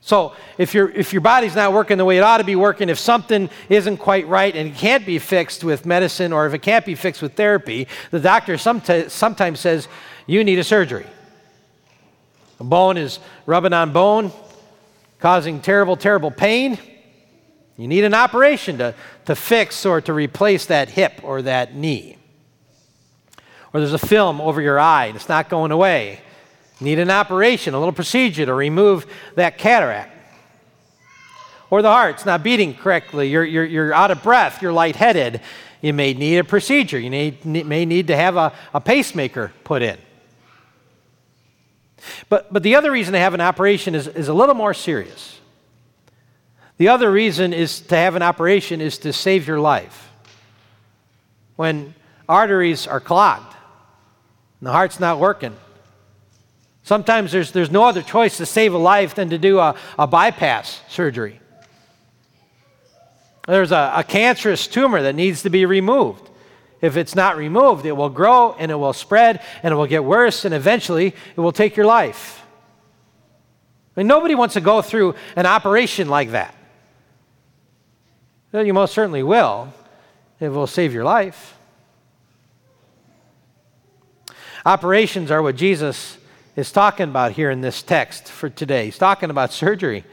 So 0.00 0.32
if, 0.56 0.72
your 0.72 0.88
if 0.90 1.12
your 1.12 1.20
body's 1.20 1.54
not 1.54 1.72
working 1.72 1.98
the 1.98 2.04
way 2.04 2.16
it 2.16 2.22
ought 2.22 2.38
to 2.38 2.44
be 2.44 2.56
working, 2.56 2.88
if 2.88 2.98
something 2.98 3.50
isn't 3.68 3.98
quite 3.98 4.26
right 4.26 4.54
and 4.56 4.70
it 4.70 4.74
can't 4.76 5.04
be 5.04 5.18
fixed 5.18 5.62
with 5.64 5.84
medicine 5.84 6.32
or 6.32 6.46
if 6.46 6.54
it 6.54 6.62
can't 6.62 6.86
be 6.86 6.94
fixed 6.94 7.20
with 7.20 7.34
therapy, 7.34 7.86
the 8.10 8.20
doctor 8.20 8.56
sometimes 8.56 9.60
says, 9.60 9.88
you 10.26 10.44
need 10.44 10.58
a 10.58 10.64
surgery. 10.64 11.06
A 12.60 12.64
bone 12.64 12.96
is 12.96 13.18
rubbing 13.44 13.72
on 13.72 13.92
bone, 13.92 14.32
causing 15.18 15.60
terrible, 15.60 15.96
terrible 15.96 16.30
pain. 16.30 16.78
You 17.78 17.86
need 17.86 18.02
an 18.02 18.12
operation 18.12 18.78
to, 18.78 18.94
to 19.26 19.36
fix 19.36 19.86
or 19.86 20.00
to 20.00 20.12
replace 20.12 20.66
that 20.66 20.90
hip 20.90 21.20
or 21.22 21.42
that 21.42 21.76
knee. 21.76 22.18
Or 23.72 23.80
there's 23.80 23.92
a 23.92 23.98
film 23.98 24.40
over 24.40 24.60
your 24.60 24.80
eye 24.80 25.06
and 25.06 25.16
it's 25.16 25.28
not 25.28 25.48
going 25.48 25.70
away. 25.70 26.20
You 26.80 26.84
need 26.84 26.98
an 26.98 27.10
operation, 27.10 27.74
a 27.74 27.78
little 27.78 27.92
procedure 27.92 28.44
to 28.44 28.54
remove 28.54 29.06
that 29.36 29.58
cataract. 29.58 30.16
Or 31.70 31.80
the 31.80 31.90
heart's 31.90 32.26
not 32.26 32.42
beating 32.42 32.74
correctly. 32.74 33.28
You're, 33.28 33.44
you're, 33.44 33.64
you're 33.64 33.94
out 33.94 34.10
of 34.10 34.24
breath. 34.24 34.60
You're 34.60 34.72
lightheaded. 34.72 35.40
You 35.80 35.92
may 35.92 36.14
need 36.14 36.38
a 36.38 36.44
procedure. 36.44 36.98
You 36.98 37.10
need, 37.10 37.44
may 37.44 37.84
need 37.84 38.08
to 38.08 38.16
have 38.16 38.36
a, 38.36 38.52
a 38.74 38.80
pacemaker 38.80 39.52
put 39.62 39.82
in. 39.82 39.98
But, 42.28 42.52
but 42.52 42.64
the 42.64 42.74
other 42.74 42.90
reason 42.90 43.12
to 43.12 43.18
have 43.20 43.34
an 43.34 43.40
operation 43.40 43.94
is, 43.94 44.08
is 44.08 44.26
a 44.26 44.34
little 44.34 44.54
more 44.54 44.74
serious. 44.74 45.37
The 46.78 46.88
other 46.88 47.10
reason 47.10 47.52
is 47.52 47.80
to 47.80 47.96
have 47.96 48.14
an 48.14 48.22
operation 48.22 48.80
is 48.80 48.98
to 48.98 49.12
save 49.12 49.48
your 49.48 49.60
life. 49.60 50.10
When 51.56 51.94
arteries 52.28 52.86
are 52.86 53.00
clogged 53.00 53.54
and 54.60 54.68
the 54.68 54.72
heart's 54.72 55.00
not 55.00 55.18
working, 55.18 55.56
sometimes 56.84 57.32
there's, 57.32 57.50
there's 57.50 57.72
no 57.72 57.82
other 57.82 58.00
choice 58.00 58.36
to 58.36 58.46
save 58.46 58.74
a 58.74 58.78
life 58.78 59.16
than 59.16 59.30
to 59.30 59.38
do 59.38 59.58
a, 59.58 59.74
a 59.98 60.06
bypass 60.06 60.80
surgery. 60.88 61.40
There's 63.48 63.72
a, 63.72 63.92
a 63.96 64.04
cancerous 64.04 64.68
tumor 64.68 65.02
that 65.02 65.16
needs 65.16 65.42
to 65.42 65.50
be 65.50 65.66
removed. 65.66 66.30
If 66.80 66.96
it's 66.96 67.16
not 67.16 67.36
removed, 67.36 67.86
it 67.86 67.92
will 67.92 68.10
grow 68.10 68.52
and 68.52 68.70
it 68.70 68.76
will 68.76 68.92
spread 68.92 69.42
and 69.64 69.72
it 69.72 69.76
will 69.76 69.86
get 69.86 70.04
worse 70.04 70.44
and 70.44 70.54
eventually 70.54 71.08
it 71.08 71.40
will 71.40 71.50
take 71.50 71.74
your 71.74 71.86
life. 71.86 72.40
I 73.96 74.00
mean, 74.00 74.06
nobody 74.06 74.36
wants 74.36 74.54
to 74.54 74.60
go 74.60 74.80
through 74.80 75.16
an 75.34 75.44
operation 75.44 76.08
like 76.08 76.30
that. 76.30 76.54
Well, 78.52 78.64
you 78.64 78.72
most 78.72 78.94
certainly 78.94 79.22
will. 79.22 79.72
It 80.40 80.48
will 80.48 80.66
save 80.66 80.94
your 80.94 81.04
life. 81.04 81.56
Operations 84.64 85.30
are 85.30 85.42
what 85.42 85.56
Jesus 85.56 86.18
is 86.56 86.72
talking 86.72 87.08
about 87.08 87.32
here 87.32 87.50
in 87.50 87.60
this 87.60 87.82
text 87.82 88.28
for 88.28 88.48
today. 88.48 88.86
He's 88.86 88.98
talking 88.98 89.30
about 89.30 89.52
surgery. 89.52 90.04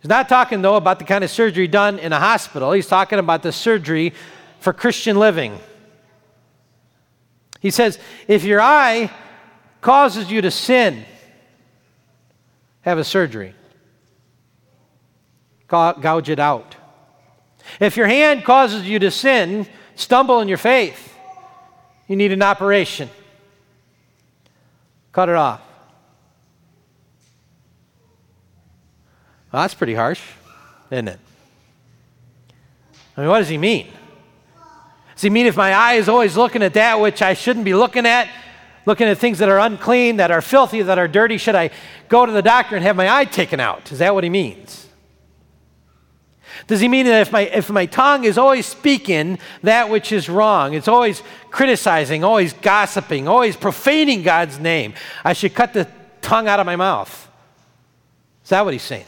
He's 0.00 0.08
not 0.08 0.28
talking, 0.28 0.62
though, 0.62 0.76
about 0.76 0.98
the 0.98 1.04
kind 1.04 1.22
of 1.22 1.30
surgery 1.30 1.68
done 1.68 1.98
in 1.98 2.12
a 2.12 2.18
hospital. 2.18 2.72
He's 2.72 2.86
talking 2.86 3.18
about 3.18 3.42
the 3.42 3.52
surgery 3.52 4.12
for 4.58 4.72
Christian 4.72 5.18
living. 5.18 5.58
He 7.60 7.70
says, 7.70 7.98
if 8.26 8.44
your 8.44 8.60
eye 8.60 9.10
causes 9.80 10.30
you 10.30 10.40
to 10.42 10.50
sin, 10.50 11.04
have 12.80 12.98
a 12.98 13.04
surgery. 13.04 13.54
Gouge 15.68 16.28
it 16.28 16.38
out. 16.38 16.76
If 17.78 17.96
your 17.96 18.06
hand 18.06 18.44
causes 18.44 18.88
you 18.88 18.98
to 18.98 19.10
sin, 19.10 19.66
stumble 19.94 20.40
in 20.40 20.48
your 20.48 20.58
faith, 20.58 21.14
you 22.08 22.16
need 22.16 22.32
an 22.32 22.42
operation. 22.42 23.08
Cut 25.12 25.28
it 25.28 25.34
off. 25.34 25.60
Well, 29.52 29.62
that's 29.62 29.74
pretty 29.74 29.94
harsh, 29.94 30.20
isn't 30.90 31.08
it? 31.08 31.18
I 33.16 33.20
mean, 33.20 33.30
what 33.30 33.38
does 33.38 33.48
he 33.48 33.58
mean? 33.58 33.88
Does 35.14 35.22
he 35.22 35.30
mean 35.30 35.46
if 35.46 35.56
my 35.56 35.72
eye 35.72 35.94
is 35.94 36.08
always 36.08 36.36
looking 36.36 36.62
at 36.62 36.74
that 36.74 37.00
which 37.00 37.20
I 37.20 37.34
shouldn't 37.34 37.64
be 37.64 37.74
looking 37.74 38.06
at, 38.06 38.28
looking 38.86 39.06
at 39.06 39.18
things 39.18 39.38
that 39.38 39.48
are 39.48 39.58
unclean, 39.58 40.16
that 40.16 40.30
are 40.30 40.40
filthy, 40.40 40.82
that 40.82 40.98
are 40.98 41.08
dirty, 41.08 41.36
should 41.36 41.54
I 41.54 41.70
go 42.08 42.24
to 42.24 42.32
the 42.32 42.42
doctor 42.42 42.76
and 42.76 42.84
have 42.84 42.96
my 42.96 43.14
eye 43.14 43.24
taken 43.24 43.60
out? 43.60 43.92
Is 43.92 43.98
that 43.98 44.14
what 44.14 44.24
he 44.24 44.30
means? 44.30 44.86
Does 46.70 46.78
he 46.78 46.86
mean 46.86 47.06
that 47.06 47.22
if 47.22 47.32
my, 47.32 47.40
if 47.40 47.68
my 47.68 47.84
tongue 47.84 48.22
is 48.22 48.38
always 48.38 48.64
speaking 48.64 49.40
that 49.64 49.90
which 49.90 50.12
is 50.12 50.28
wrong, 50.28 50.72
it's 50.72 50.86
always 50.86 51.20
criticizing, 51.50 52.22
always 52.22 52.52
gossiping, 52.52 53.26
always 53.26 53.56
profaning 53.56 54.22
God's 54.22 54.60
name, 54.60 54.94
I 55.24 55.32
should 55.32 55.52
cut 55.52 55.72
the 55.72 55.88
tongue 56.22 56.46
out 56.46 56.60
of 56.60 56.66
my 56.66 56.76
mouth? 56.76 57.28
Is 58.44 58.50
that 58.50 58.64
what 58.64 58.72
he's 58.72 58.84
saying? 58.84 59.06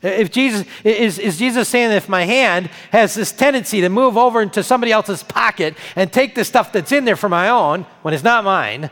If 0.00 0.30
Jesus 0.30 0.66
is, 0.82 1.18
is 1.18 1.36
Jesus 1.36 1.68
saying 1.68 1.90
that 1.90 1.96
if 1.96 2.08
my 2.08 2.24
hand 2.24 2.70
has 2.90 3.14
this 3.14 3.30
tendency 3.30 3.82
to 3.82 3.90
move 3.90 4.16
over 4.16 4.40
into 4.40 4.62
somebody 4.62 4.90
else's 4.90 5.22
pocket 5.22 5.74
and 5.96 6.10
take 6.10 6.34
the 6.34 6.46
stuff 6.46 6.72
that's 6.72 6.92
in 6.92 7.04
there 7.04 7.14
for 7.14 7.28
my 7.28 7.50
own 7.50 7.82
when 8.00 8.14
it's 8.14 8.24
not 8.24 8.42
mine, 8.42 8.80
well, 8.80 8.90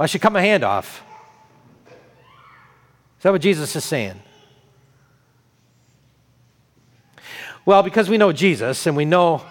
I 0.00 0.06
should 0.06 0.20
cut 0.20 0.32
my 0.32 0.42
hand 0.42 0.64
off. 0.64 1.02
Is 3.16 3.22
that 3.22 3.32
what 3.32 3.40
Jesus 3.40 3.74
is 3.74 3.84
saying? 3.86 4.20
Well, 7.64 7.82
because 7.82 8.08
we 8.08 8.18
know 8.18 8.32
Jesus 8.32 8.86
and 8.86 8.96
we 8.96 9.04
know 9.04 9.42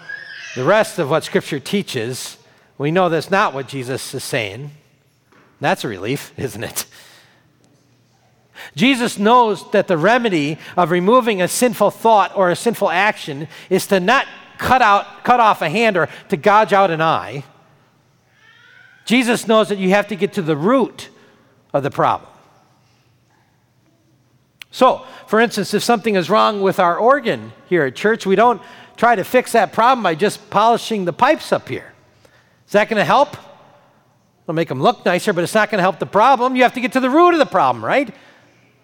the 0.56 0.64
rest 0.64 0.98
of 0.98 1.10
what 1.10 1.24
Scripture 1.24 1.60
teaches, 1.60 2.36
we 2.76 2.90
know 2.90 3.08
that's 3.08 3.30
not 3.30 3.54
what 3.54 3.68
Jesus 3.68 4.14
is 4.14 4.24
saying. 4.24 4.72
That's 5.60 5.84
a 5.84 5.88
relief, 5.88 6.32
isn't 6.38 6.64
it? 6.64 6.86
Jesus 8.76 9.18
knows 9.18 9.70
that 9.70 9.88
the 9.88 9.96
remedy 9.96 10.58
of 10.76 10.90
removing 10.90 11.40
a 11.40 11.48
sinful 11.48 11.90
thought 11.90 12.36
or 12.36 12.50
a 12.50 12.56
sinful 12.56 12.90
action 12.90 13.48
is 13.70 13.86
to 13.86 14.00
not 14.00 14.26
cut 14.58 14.82
out 14.82 15.24
cut 15.24 15.40
off 15.40 15.62
a 15.62 15.70
hand 15.70 15.96
or 15.96 16.08
to 16.28 16.36
gouge 16.36 16.72
out 16.72 16.90
an 16.90 17.00
eye. 17.00 17.42
Jesus 19.06 19.48
knows 19.48 19.70
that 19.70 19.78
you 19.78 19.90
have 19.90 20.08
to 20.08 20.16
get 20.16 20.34
to 20.34 20.42
the 20.42 20.56
root 20.56 21.08
of 21.72 21.82
the 21.82 21.90
problem. 21.90 22.30
So, 24.70 25.04
for 25.26 25.40
instance, 25.40 25.74
if 25.74 25.82
something 25.82 26.14
is 26.14 26.30
wrong 26.30 26.60
with 26.60 26.78
our 26.78 26.96
organ 26.96 27.52
here 27.68 27.84
at 27.84 27.96
church, 27.96 28.24
we 28.24 28.36
don't 28.36 28.62
try 28.96 29.16
to 29.16 29.24
fix 29.24 29.52
that 29.52 29.72
problem 29.72 30.02
by 30.02 30.14
just 30.14 30.50
polishing 30.50 31.04
the 31.04 31.12
pipes 31.12 31.52
up 31.52 31.68
here. 31.68 31.92
Is 32.66 32.72
that 32.72 32.88
going 32.88 32.98
to 32.98 33.04
help? 33.04 33.36
It'll 34.44 34.54
make 34.54 34.68
them 34.68 34.80
look 34.80 35.04
nicer, 35.04 35.32
but 35.32 35.42
it's 35.42 35.54
not 35.54 35.70
going 35.70 35.78
to 35.78 35.82
help 35.82 35.98
the 35.98 36.06
problem. 36.06 36.54
You 36.54 36.62
have 36.62 36.74
to 36.74 36.80
get 36.80 36.92
to 36.92 37.00
the 37.00 37.10
root 37.10 37.32
of 37.32 37.38
the 37.38 37.46
problem, 37.46 37.84
right? 37.84 38.14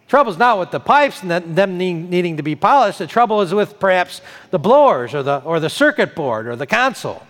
Trouble's 0.09 0.38
not 0.38 0.59
with 0.59 0.70
the 0.70 0.81
pipes 0.81 1.22
and 1.22 1.57
them 1.57 1.79
needing 1.79 2.37
to 2.37 2.42
be 2.42 2.55
polished. 2.55 2.99
The 2.99 3.07
trouble 3.07 3.40
is 3.42 3.53
with 3.53 3.79
perhaps 3.79 4.20
the 4.51 4.59
blowers 4.59 5.14
or 5.14 5.22
the, 5.22 5.38
or 5.38 5.59
the 5.61 5.70
circuit 5.70 6.14
board 6.14 6.46
or 6.46 6.57
the 6.57 6.66
console. 6.66 7.27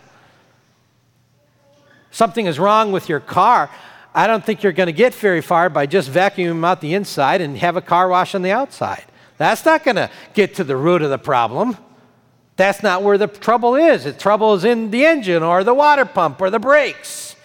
Something 2.11 2.47
is 2.47 2.59
wrong 2.59 2.93
with 2.93 3.09
your 3.09 3.21
car. 3.21 3.71
I 4.17 4.27
don't 4.27 4.43
think 4.43 4.63
you're 4.63 4.73
going 4.73 4.87
to 4.87 4.95
get 4.95 5.15
very 5.15 5.43
far 5.43 5.69
by 5.69 5.85
just 5.85 6.11
vacuuming 6.11 6.65
out 6.65 6.81
the 6.81 6.95
inside 6.95 7.43
and 7.43 7.59
have 7.59 7.77
a 7.77 7.83
car 7.83 8.09
wash 8.09 8.35
on 8.35 8.41
the 8.41 8.51
outside. 8.51 9.05
That's 9.37 9.63
not 9.67 9.85
going 9.85 9.97
to 9.97 10.11
get 10.33 10.55
to 10.55 10.65
the 10.65 10.75
root 10.75 11.03
of 11.03 11.11
the 11.11 11.19
problem. 11.19 11.77
That's 12.57 12.83
not 12.83 13.03
where 13.03 13.19
the 13.19 13.27
trouble 13.27 13.75
is. 13.75 14.05
The 14.05 14.15
trouble 14.15 14.55
is 14.55 14.65
in 14.65 14.91
the 14.91 15.05
engine 15.05 15.43
or 15.43 15.63
the 15.63 15.75
water 15.75 16.07
pump 16.07 16.41
or 16.41 16.49
the 16.49 16.59
brakes. 16.59 17.37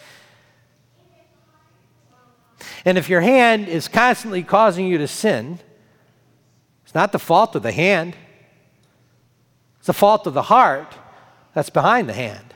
And 2.85 2.97
if 2.97 3.09
your 3.09 3.19
hand 3.19 3.67
is 3.67 3.89
constantly 3.89 4.41
causing 4.41 4.87
you 4.87 4.97
to 4.97 5.09
sin, 5.09 5.59
it's 6.85 6.95
not 6.95 7.11
the 7.11 7.19
fault 7.19 7.53
of 7.53 7.63
the 7.63 7.73
hand, 7.73 8.15
it's 9.79 9.87
the 9.87 9.93
fault 9.93 10.25
of 10.25 10.33
the 10.33 10.43
heart 10.43 10.95
that's 11.53 11.69
behind 11.69 12.07
the 12.07 12.13
hand. 12.13 12.50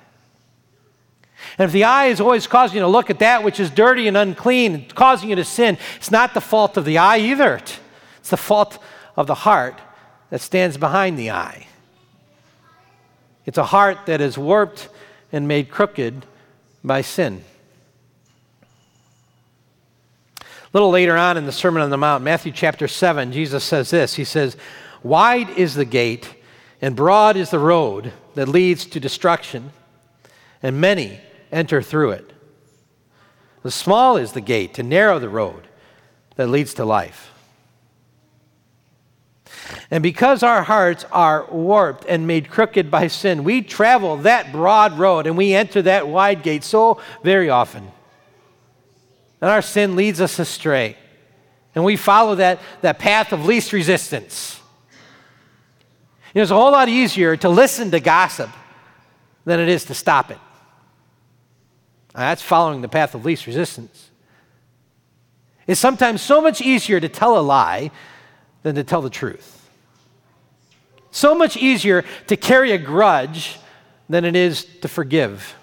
And 1.58 1.68
if 1.68 1.72
the 1.72 1.86
eye 1.86 2.08
is 2.08 2.20
always 2.20 2.48
causing 2.48 2.76
you 2.78 2.82
to 2.82 2.88
look 2.88 3.10
at 3.10 3.20
that 3.20 3.44
which 3.44 3.60
is 3.60 3.70
dirty 3.70 4.08
and 4.08 4.18
unclean, 4.18 4.88
causing 4.90 5.30
you 5.30 5.36
to 5.38 5.46
sin, 5.46 5.78
it's 5.96 6.12
not 6.12 6.34
the 6.34 6.42
fault 6.42 6.76
of 6.76 6.84
the 6.84 6.98
eye 6.98 7.18
either. 7.18 7.56
It's 8.18 8.30
the 8.30 8.38
fault 8.38 8.78
of 9.16 9.28
the 9.28 9.36
heart 9.36 9.80
that 10.30 10.42
stands 10.42 10.78
behind 10.78 11.18
the 11.18 11.32
eye. 11.32 11.68
It's 13.46 13.58
a 13.58 13.64
heart 13.64 14.08
that 14.08 14.20
is 14.20 14.38
warped 14.38 14.90
and 15.32 15.48
made 15.48 15.70
crooked 15.70 16.26
by 16.84 17.02
sin. 17.02 17.44
A 20.42 20.46
little 20.74 20.90
later 20.90 21.16
on 21.16 21.38
in 21.38 21.46
the 21.46 21.54
Sermon 21.54 21.82
on 21.82 21.90
the 21.90 21.98
Mount, 21.98 22.24
Matthew 22.24 22.52
chapter 22.52 22.88
7, 22.88 23.32
Jesus 23.32 23.64
says 23.64 23.92
this 23.92 24.16
He 24.16 24.26
says, 24.26 24.58
Wide 25.04 25.50
is 25.52 25.76
the 25.76 25.86
gate, 25.86 26.36
and 26.82 26.98
broad 26.98 27.38
is 27.38 27.50
the 27.50 27.60
road 27.60 28.12
that 28.34 28.50
leads 28.50 28.86
to 28.88 29.00
destruction, 29.00 29.72
and 30.62 30.82
many 30.82 31.22
enter 31.52 31.82
through 31.82 32.12
it. 32.12 32.34
The 33.64 33.72
small 33.72 34.18
is 34.18 34.34
the 34.34 34.42
gate, 34.42 34.78
and 34.78 34.90
narrow 34.90 35.20
the 35.20 35.30
road 35.30 35.68
that 36.36 36.48
leads 36.48 36.74
to 36.76 36.86
life. 36.86 37.32
And 39.90 40.04
because 40.04 40.44
our 40.44 40.64
hearts 40.64 41.06
are 41.12 41.46
warped 41.50 42.06
and 42.08 42.28
made 42.28 42.50
crooked 42.50 42.92
by 42.92 43.08
sin, 43.08 43.44
we 43.44 43.62
travel 43.62 44.18
that 44.18 44.52
broad 44.52 44.98
road 45.00 45.26
and 45.26 45.38
we 45.38 45.54
enter 45.54 45.82
that 45.84 46.08
wide 46.08 46.44
gate 46.44 46.64
so 46.64 47.00
very 47.24 47.50
often 47.50 47.92
and 49.46 49.52
our 49.52 49.62
sin 49.62 49.96
leads 49.96 50.22
us 50.22 50.40
astray. 50.40 50.98
And 51.76 51.84
we 51.84 51.98
follow 51.98 52.34
that, 52.36 52.60
that 52.82 52.98
path 52.98 53.32
of 53.34 53.46
least 53.46 53.74
resistance. 53.74 54.60
It's 56.34 56.50
a 56.50 56.56
whole 56.56 56.72
lot 56.72 56.90
easier 56.90 57.38
to 57.38 57.50
listen 57.50 57.92
to 57.92 58.00
gossip 58.00 58.50
than 59.46 59.60
it 59.60 59.70
is 59.70 59.86
to 59.86 59.94
stop 59.94 60.32
it. 60.32 60.40
Now, 62.16 62.22
that's 62.22 62.42
following 62.42 62.82
the 62.82 62.88
path 62.88 63.14
of 63.14 63.26
least 63.26 63.46
resistance. 63.46 64.10
It's 65.68 65.80
sometimes 65.80 66.22
so 66.22 66.40
much 66.42 66.62
easier 66.62 67.00
to 67.00 67.10
tell 67.10 67.38
a 67.38 67.42
lie 67.42 67.92
than 68.64 68.76
to 68.76 68.84
tell 68.84 69.02
the 69.02 69.10
truth. 69.10 69.70
So 71.12 71.36
much 71.36 71.58
easier 71.58 72.06
to 72.28 72.38
carry 72.38 72.72
a 72.72 72.78
grudge 72.78 73.60
than 74.08 74.24
it 74.24 74.36
is 74.36 74.66
to 74.82 74.88
forgive. 74.88 75.56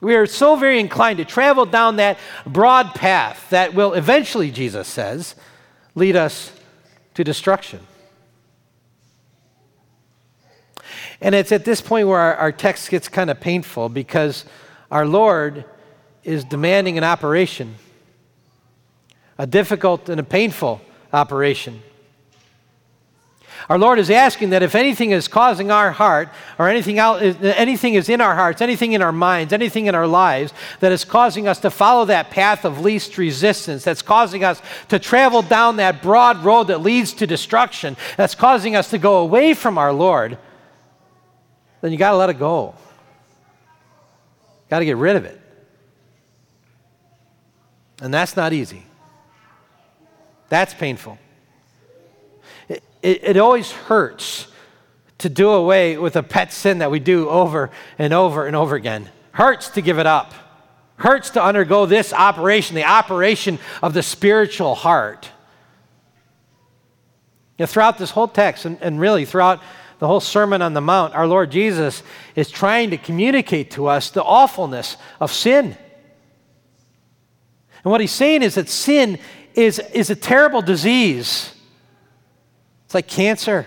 We 0.00 0.14
are 0.14 0.26
so 0.26 0.56
very 0.56 0.78
inclined 0.78 1.18
to 1.18 1.24
travel 1.24 1.66
down 1.66 1.96
that 1.96 2.18
broad 2.46 2.94
path 2.94 3.50
that 3.50 3.74
will 3.74 3.92
eventually, 3.94 4.50
Jesus 4.50 4.88
says, 4.88 5.34
lead 5.94 6.16
us 6.16 6.52
to 7.14 7.24
destruction. 7.24 7.80
And 11.20 11.34
it's 11.34 11.50
at 11.50 11.64
this 11.64 11.80
point 11.80 12.06
where 12.06 12.20
our, 12.20 12.34
our 12.36 12.52
text 12.52 12.90
gets 12.90 13.08
kind 13.08 13.28
of 13.28 13.40
painful 13.40 13.88
because 13.88 14.44
our 14.90 15.06
Lord 15.06 15.64
is 16.24 16.44
demanding 16.44 16.98
an 16.98 17.04
operation, 17.04 17.76
a 19.36 19.46
difficult 19.46 20.08
and 20.08 20.20
a 20.20 20.24
painful 20.24 20.80
operation. 21.12 21.82
Our 23.68 23.78
Lord 23.78 23.98
is 23.98 24.08
asking 24.08 24.50
that 24.50 24.62
if 24.62 24.74
anything 24.74 25.10
is 25.10 25.28
causing 25.28 25.70
our 25.70 25.90
heart, 25.90 26.30
or 26.58 26.68
anything, 26.68 26.98
out, 26.98 27.20
anything 27.22 27.94
is 27.94 28.08
in 28.08 28.20
our 28.20 28.34
hearts, 28.34 28.62
anything 28.62 28.92
in 28.92 29.02
our 29.02 29.12
minds, 29.12 29.52
anything 29.52 29.86
in 29.86 29.94
our 29.94 30.06
lives 30.06 30.52
that 30.80 30.92
is 30.92 31.04
causing 31.04 31.48
us 31.48 31.58
to 31.60 31.70
follow 31.70 32.04
that 32.06 32.30
path 32.30 32.64
of 32.64 32.80
least 32.80 33.18
resistance, 33.18 33.84
that's 33.84 34.00
causing 34.00 34.44
us 34.44 34.62
to 34.88 34.98
travel 34.98 35.42
down 35.42 35.76
that 35.76 36.02
broad 36.02 36.44
road 36.44 36.68
that 36.68 36.80
leads 36.80 37.12
to 37.14 37.26
destruction, 37.26 37.96
that's 38.16 38.34
causing 38.34 38.76
us 38.76 38.90
to 38.90 38.98
go 38.98 39.18
away 39.18 39.54
from 39.54 39.76
our 39.76 39.92
Lord, 39.92 40.38
then 41.80 41.92
you 41.92 41.98
got 41.98 42.12
to 42.12 42.16
let 42.16 42.30
it 42.30 42.38
go. 42.38 42.74
Got 44.70 44.80
to 44.80 44.84
get 44.84 44.96
rid 44.96 45.16
of 45.16 45.24
it. 45.24 45.40
And 48.00 48.12
that's 48.12 48.36
not 48.36 48.52
easy. 48.52 48.84
That's 50.48 50.74
painful 50.74 51.18
it, 53.02 53.20
it 53.22 53.36
always 53.36 53.70
hurts 53.70 54.48
to 55.18 55.28
do 55.28 55.50
away 55.50 55.96
with 55.96 56.16
a 56.16 56.22
pet 56.22 56.52
sin 56.52 56.78
that 56.78 56.90
we 56.90 57.00
do 57.00 57.28
over 57.28 57.70
and 57.98 58.12
over 58.12 58.46
and 58.46 58.54
over 58.54 58.76
again. 58.76 59.10
Hurts 59.32 59.70
to 59.70 59.80
give 59.80 59.98
it 59.98 60.06
up. 60.06 60.32
Hurts 60.96 61.30
to 61.30 61.42
undergo 61.42 61.86
this 61.86 62.12
operation, 62.12 62.74
the 62.74 62.84
operation 62.84 63.58
of 63.82 63.94
the 63.94 64.02
spiritual 64.02 64.74
heart. 64.74 65.30
You 67.56 67.64
know, 67.64 67.66
throughout 67.66 67.98
this 67.98 68.10
whole 68.10 68.28
text, 68.28 68.64
and, 68.64 68.78
and 68.80 69.00
really 69.00 69.24
throughout 69.24 69.60
the 69.98 70.06
whole 70.06 70.20
Sermon 70.20 70.62
on 70.62 70.74
the 70.74 70.80
Mount, 70.80 71.14
our 71.14 71.26
Lord 71.26 71.50
Jesus 71.50 72.02
is 72.36 72.50
trying 72.50 72.90
to 72.90 72.96
communicate 72.96 73.72
to 73.72 73.86
us 73.86 74.10
the 74.10 74.22
awfulness 74.22 74.96
of 75.20 75.32
sin. 75.32 75.76
And 77.84 77.90
what 77.90 78.00
he's 78.00 78.12
saying 78.12 78.42
is 78.42 78.54
that 78.54 78.68
sin 78.68 79.18
is, 79.54 79.78
is 79.92 80.10
a 80.10 80.16
terrible 80.16 80.62
disease. 80.62 81.52
It's 82.84 82.94
like 82.94 83.08
cancer. 83.08 83.66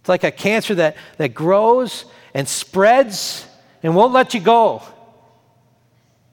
It's 0.00 0.08
like 0.08 0.24
a 0.24 0.30
cancer 0.30 0.74
that, 0.76 0.96
that 1.18 1.34
grows 1.34 2.04
and 2.34 2.48
spreads 2.48 3.46
and 3.82 3.94
won't 3.94 4.12
let 4.12 4.34
you 4.34 4.40
go. 4.40 4.82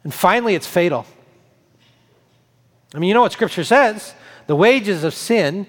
And 0.03 0.13
finally, 0.13 0.55
it's 0.55 0.67
fatal. 0.67 1.05
I 2.93 2.99
mean, 2.99 3.07
you 3.07 3.13
know 3.13 3.21
what 3.21 3.31
Scripture 3.31 3.63
says 3.63 4.13
the 4.47 4.55
wages 4.55 5.03
of 5.03 5.13
sin 5.13 5.67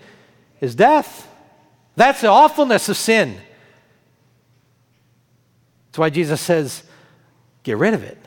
is 0.60 0.74
death. 0.74 1.28
That's 1.96 2.20
the 2.20 2.28
awfulness 2.28 2.88
of 2.88 2.96
sin. 2.96 3.38
That's 5.86 5.98
why 5.98 6.10
Jesus 6.10 6.40
says, 6.40 6.82
get 7.62 7.76
rid 7.76 7.94
of 7.94 8.02
it. 8.02 8.18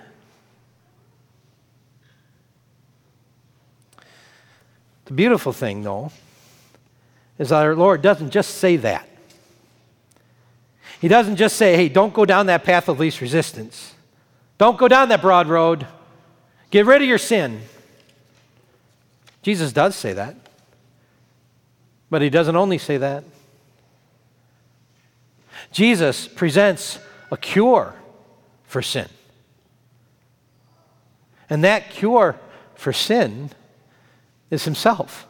The 5.05 5.13
beautiful 5.13 5.53
thing, 5.53 5.83
though, 5.83 6.11
is 7.37 7.49
that 7.49 7.63
our 7.63 7.75
Lord 7.75 8.01
doesn't 8.01 8.31
just 8.31 8.55
say 8.55 8.77
that. 8.77 9.07
He 10.99 11.07
doesn't 11.07 11.35
just 11.35 11.55
say, 11.55 11.75
hey, 11.75 11.89
don't 11.89 12.13
go 12.13 12.25
down 12.25 12.47
that 12.47 12.63
path 12.63 12.89
of 12.89 12.99
least 12.99 13.21
resistance. 13.21 13.93
Don't 14.57 14.77
go 14.77 14.87
down 14.87 15.09
that 15.09 15.21
broad 15.21 15.47
road. 15.47 15.85
Get 16.71 16.85
rid 16.85 17.01
of 17.01 17.07
your 17.07 17.19
sin. 17.19 17.61
Jesus 19.43 19.71
does 19.71 19.95
say 19.95 20.13
that. 20.13 20.35
But 22.09 22.21
he 22.21 22.29
doesn't 22.29 22.55
only 22.55 22.77
say 22.77 22.97
that. 22.97 23.23
Jesus 25.71 26.27
presents 26.27 26.99
a 27.31 27.37
cure 27.37 27.93
for 28.63 28.81
sin. 28.81 29.07
And 31.49 31.63
that 31.63 31.89
cure 31.89 32.39
for 32.75 32.93
sin 32.93 33.51
is 34.49 34.65
himself. 34.65 35.27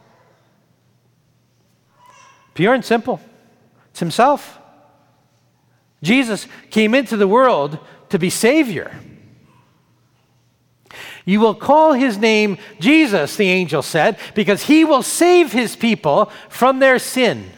Pure 2.54 2.74
and 2.74 2.86
simple. 2.86 3.20
It's 3.92 4.00
himself. 4.00 4.60
Jesus 6.02 6.48
came 6.70 6.94
into 6.94 7.18
the 7.18 7.28
world 7.28 7.80
to 8.10 8.20
be 8.20 8.30
Savior. 8.30 9.00
You 11.26 11.40
will 11.40 11.56
call 11.56 11.94
his 11.94 12.18
name 12.18 12.58
Jesus, 12.80 13.36
the 13.36 13.50
angel 13.50 13.82
said, 13.82 14.18
because 14.34 14.64
he 14.64 14.86
will 14.86 15.04
save 15.04 15.52
his 15.52 15.76
people 15.76 16.32
from 16.48 16.80
their 16.80 17.00
sin. 17.00 17.52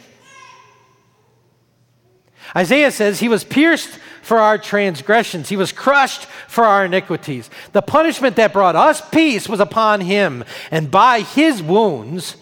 Isaiah 2.56 2.90
says 2.90 3.20
he 3.20 3.28
was 3.28 3.44
pierced 3.44 3.98
for 4.22 4.38
our 4.38 4.58
transgressions, 4.58 5.48
he 5.48 5.56
was 5.56 5.72
crushed 5.72 6.26
for 6.46 6.64
our 6.64 6.84
iniquities. 6.84 7.48
The 7.72 7.82
punishment 7.82 8.36
that 8.36 8.52
brought 8.52 8.76
us 8.76 9.00
peace 9.10 9.48
was 9.48 9.60
upon 9.60 10.00
him, 10.00 10.44
and 10.70 10.90
by 10.90 11.20
his 11.20 11.62
wounds 11.62 12.36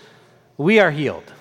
we 0.57 0.81
are 0.81 0.91
healed. 0.91 1.33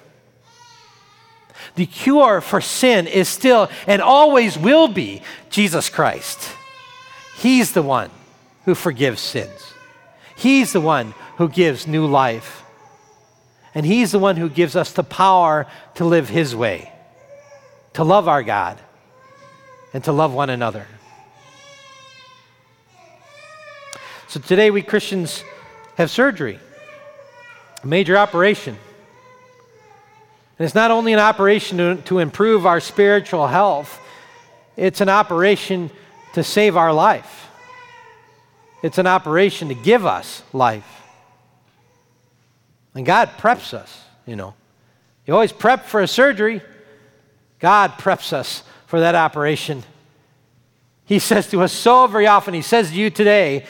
The 1.75 1.85
cure 1.85 2.41
for 2.41 2.61
sin 2.61 3.07
is 3.07 3.27
still 3.27 3.69
and 3.85 4.01
always 4.01 4.57
will 4.57 4.87
be 4.87 5.21
Jesus 5.49 5.89
Christ. 5.89 6.51
He's 7.37 7.73
the 7.73 7.83
one 7.83 8.09
who 8.65 8.73
forgives 8.73 9.21
sins. 9.21 9.73
He's 10.35 10.73
the 10.73 10.81
one 10.81 11.13
who 11.37 11.49
gives 11.49 11.87
new 11.87 12.05
life. 12.05 12.63
And 13.75 13.85
He's 13.85 14.11
the 14.11 14.19
one 14.19 14.37
who 14.37 14.49
gives 14.49 14.75
us 14.75 14.91
the 14.91 15.03
power 15.03 15.67
to 15.95 16.05
live 16.05 16.29
His 16.29 16.55
way 16.55 16.91
to 17.97 18.03
love 18.03 18.27
our 18.27 18.43
God 18.43 18.79
and 19.91 20.03
to 20.03 20.11
love 20.11 20.31
one 20.31 20.51
another. 20.51 20.85
So 24.27 24.39
today, 24.39 24.69
we 24.69 24.83
Christians 24.83 25.43
have 25.95 26.11
surgery, 26.11 26.59
a 27.81 27.87
major 27.87 28.15
operation. 28.15 28.77
And 30.59 30.65
it's 30.67 30.75
not 30.75 30.91
only 30.91 31.11
an 31.11 31.17
operation 31.17 31.79
to, 31.79 31.95
to 32.03 32.19
improve 32.19 32.67
our 32.67 32.79
spiritual 32.79 33.47
health, 33.47 33.99
it's 34.75 35.01
an 35.01 35.09
operation 35.09 35.89
to 36.33 36.43
save 36.43 36.77
our 36.77 36.93
life. 36.93 37.49
It's 38.83 38.99
an 38.99 39.07
operation 39.07 39.69
to 39.69 39.73
give 39.73 40.05
us 40.05 40.43
life. 40.53 41.01
And 42.93 43.07
God 43.07 43.29
preps 43.39 43.73
us, 43.73 44.03
you 44.27 44.35
know. 44.35 44.53
You 45.25 45.33
always 45.33 45.51
prep 45.51 45.87
for 45.87 45.99
a 46.01 46.07
surgery. 46.07 46.61
God 47.59 47.93
preps 47.93 48.33
us 48.33 48.63
for 48.85 48.99
that 48.99 49.15
operation. 49.15 49.83
He 51.05 51.19
says 51.19 51.49
to 51.51 51.61
us 51.61 51.71
so 51.73 52.07
very 52.07 52.27
often, 52.27 52.53
He 52.53 52.61
says 52.61 52.89
to 52.89 52.95
you 52.95 53.09
today, 53.09 53.65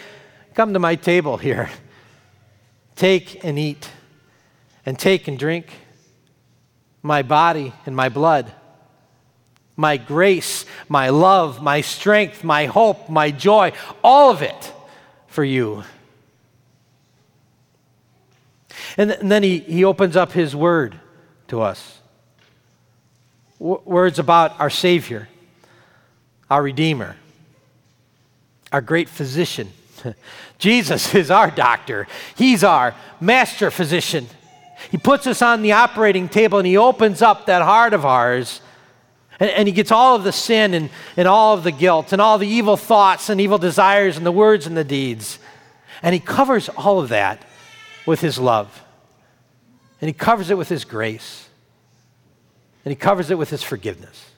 Come 0.54 0.74
to 0.74 0.80
my 0.80 0.96
table 0.96 1.38
here. 1.38 1.70
Take 2.96 3.44
and 3.46 3.60
eat, 3.60 3.90
and 4.86 4.98
take 4.98 5.28
and 5.28 5.38
drink 5.38 5.68
my 7.04 7.22
body 7.22 7.74
and 7.86 7.96
my 7.96 8.10
blood, 8.10 8.52
my 9.76 9.98
grace, 9.98 10.66
my 10.90 11.10
love, 11.10 11.62
my 11.62 11.82
strength, 11.82 12.44
my 12.44 12.66
hope, 12.66 13.08
my 13.08 13.30
joy, 13.30 13.72
all 14.04 14.32
of 14.32 14.42
it 14.42 14.74
for 15.28 15.44
you. 15.44 15.84
And, 18.98 19.12
th- 19.12 19.22
and 19.22 19.32
then 19.32 19.44
he, 19.44 19.60
he 19.60 19.84
opens 19.84 20.16
up 20.16 20.32
his 20.32 20.56
word 20.56 21.00
to 21.50 21.62
us 21.62 21.97
words 23.60 24.20
about 24.20 24.60
our 24.60 24.70
Savior, 24.70 25.28
our 26.50 26.62
Redeemer, 26.62 27.16
our 28.72 28.82
great 28.82 29.10
physician. 29.10 29.70
Jesus 30.58 31.14
is 31.16 31.32
our 31.32 31.52
doctor, 31.52 32.08
He's 32.36 32.64
our 32.64 32.96
master 33.20 33.72
physician. 33.72 34.28
He 34.92 34.98
puts 34.98 35.26
us 35.26 35.42
on 35.42 35.64
the 35.64 35.72
operating 35.72 36.30
table 36.30 36.60
and 36.60 36.68
He 36.68 36.78
opens 36.78 37.22
up 37.22 37.48
that 37.48 37.64
heart 37.64 37.94
of 37.94 38.06
ours. 38.06 38.62
And, 39.40 39.50
and, 39.52 39.68
he 39.68 39.72
gets 39.72 39.92
all 39.92 40.16
of 40.16 40.24
the 40.24 40.32
sin 40.32 40.74
and, 40.74 40.90
and 41.16 41.28
all 41.28 41.54
of 41.54 41.64
the 41.64 41.72
guilt 41.72 42.12
and 42.12 42.20
all 42.20 42.40
the 42.40 42.48
evil 42.48 42.76
thoughts 42.76 43.30
and 43.30 43.40
evil 43.40 43.60
desires 43.60 44.18
and 44.18 44.26
the 44.26 44.32
words 44.32 44.66
and 44.66 44.76
the 44.76 44.84
deeds. 44.84 45.38
And 46.02 46.14
he 46.14 46.20
covers 46.20 46.70
all 46.70 47.00
of 47.00 47.10
that 47.10 47.46
with 48.08 48.20
his 48.20 48.40
love. 48.40 48.84
And 50.02 50.10
he 50.10 50.14
covers 50.14 50.50
it 50.50 50.58
with 50.58 50.70
his 50.70 50.86
grace 50.86 51.47
and 52.88 52.92
he 52.94 52.96
covers 52.96 53.30
it 53.30 53.38
with 53.38 53.50
his 53.50 53.62
forgiveness. 53.62 54.32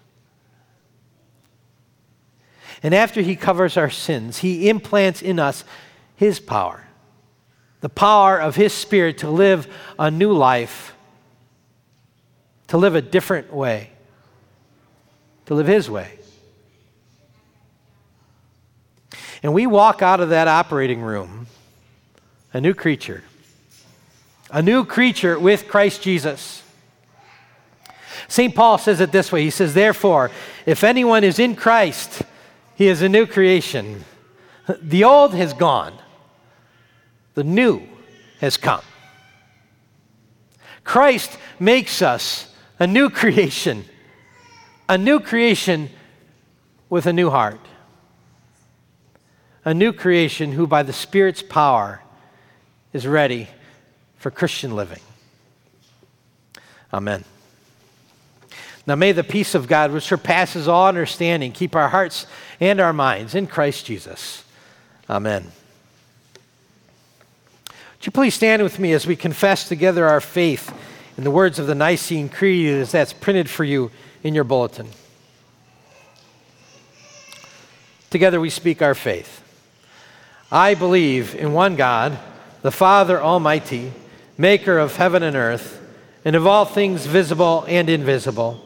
And 2.82 2.96
after 2.96 3.22
he 3.22 3.36
covers 3.36 3.78
our 3.78 3.92
sins, 3.92 4.40
he 4.40 4.70
implants 4.70 5.22
in 5.22 5.38
us 5.38 5.64
his 6.16 6.40
power, 6.40 6.88
the 7.82 7.90
power 7.90 8.42
of 8.42 8.56
his 8.56 8.74
spirit 8.74 9.20
to 9.20 9.30
live 9.30 9.72
a 10.00 10.10
new 10.10 10.34
life, 10.34 10.96
to 12.70 12.78
live 12.78 12.96
a 12.96 13.04
different 13.04 13.54
way, 13.54 13.92
to 15.46 15.54
live 15.54 15.68
his 15.68 15.88
way. 15.88 16.18
And 19.44 19.54
we 19.54 19.68
walk 19.68 20.02
out 20.02 20.22
of 20.22 20.30
that 20.30 20.48
operating 20.48 21.04
room 21.04 21.46
a 22.52 22.60
new 22.60 22.74
creature, 22.74 23.24
a 24.50 24.64
new 24.64 24.86
creature 24.86 25.38
with 25.38 25.68
Christ 25.68 26.02
Jesus. 26.02 26.59
St. 28.30 28.54
Paul 28.54 28.78
says 28.78 29.02
it 29.02 29.12
this 29.12 29.32
way 29.32 29.44
He 29.44 29.50
says, 29.50 29.74
Therefore, 29.74 30.32
if 30.66 30.84
anyone 30.84 31.24
is 31.24 31.40
in 31.40 31.56
Christ, 31.56 32.22
he 32.76 32.88
is 32.88 33.02
a 33.02 33.10
new 33.10 33.26
creation. 33.26 34.06
The 34.82 35.04
old 35.04 35.34
has 35.34 35.54
gone, 35.54 35.94
the 37.34 37.44
new 37.44 37.82
has 38.40 38.56
come. 38.56 38.84
Christ 40.84 41.38
makes 41.60 42.02
us 42.02 42.54
a 42.80 42.88
new 42.88 43.10
creation, 43.10 43.84
a 44.88 44.98
new 44.98 45.20
creation 45.20 45.90
with 46.88 47.08
a 47.08 47.14
new 47.14 47.30
heart, 47.32 47.60
a 49.66 49.74
new 49.74 49.92
creation 49.92 50.52
who, 50.52 50.68
by 50.68 50.84
the 50.84 50.94
Spirit's 50.94 51.42
power, 51.42 52.02
is 52.94 53.06
ready 53.06 53.48
for 54.18 54.30
Christian 54.32 54.76
living. 54.76 55.02
Amen. 56.94 57.24
Now 58.90 58.96
may 58.96 59.12
the 59.12 59.24
peace 59.24 59.54
of 59.54 59.68
God, 59.68 59.92
which 59.92 60.06
surpasses 60.06 60.68
all 60.68 60.88
understanding, 60.88 61.52
keep 61.52 61.76
our 61.76 61.90
hearts 61.90 62.26
and 62.60 62.80
our 62.80 62.92
minds 62.92 63.36
in 63.36 63.46
Christ 63.46 63.86
Jesus. 63.86 64.44
Amen. 65.08 65.52
Would 67.68 68.06
you 68.08 68.12
please 68.12 68.34
stand 68.34 68.64
with 68.64 68.80
me 68.80 68.94
as 68.94 69.06
we 69.06 69.16
confess 69.16 69.68
together 69.68 70.08
our 70.08 70.20
faith 70.20 70.74
in 71.18 71.24
the 71.24 71.30
words 71.30 71.60
of 71.60 71.68
the 71.68 71.76
Nicene 71.76 72.30
Creed 72.30 72.68
as 72.68 72.92
that's 72.92 73.14
printed 73.14 73.48
for 73.48 73.64
you 73.64 73.92
in 74.24 74.34
your 74.34 74.44
bulletin? 74.44 74.88
Together 78.10 78.40
we 78.40 78.50
speak 78.50 78.82
our 78.82 78.96
faith. 78.96 79.44
I 80.52 80.74
believe 80.74 81.36
in 81.36 81.54
one 81.54 81.76
God, 81.76 82.18
the 82.64 82.72
Father 82.72 83.22
Almighty, 83.22 83.94
maker 84.36 84.80
of 84.80 84.96
heaven 84.96 85.22
and 85.22 85.36
earth, 85.36 85.80
and 86.26 86.36
of 86.36 86.48
all 86.48 86.66
things 86.66 87.06
visible 87.06 87.66
and 87.68 87.88
invisible, 87.88 88.66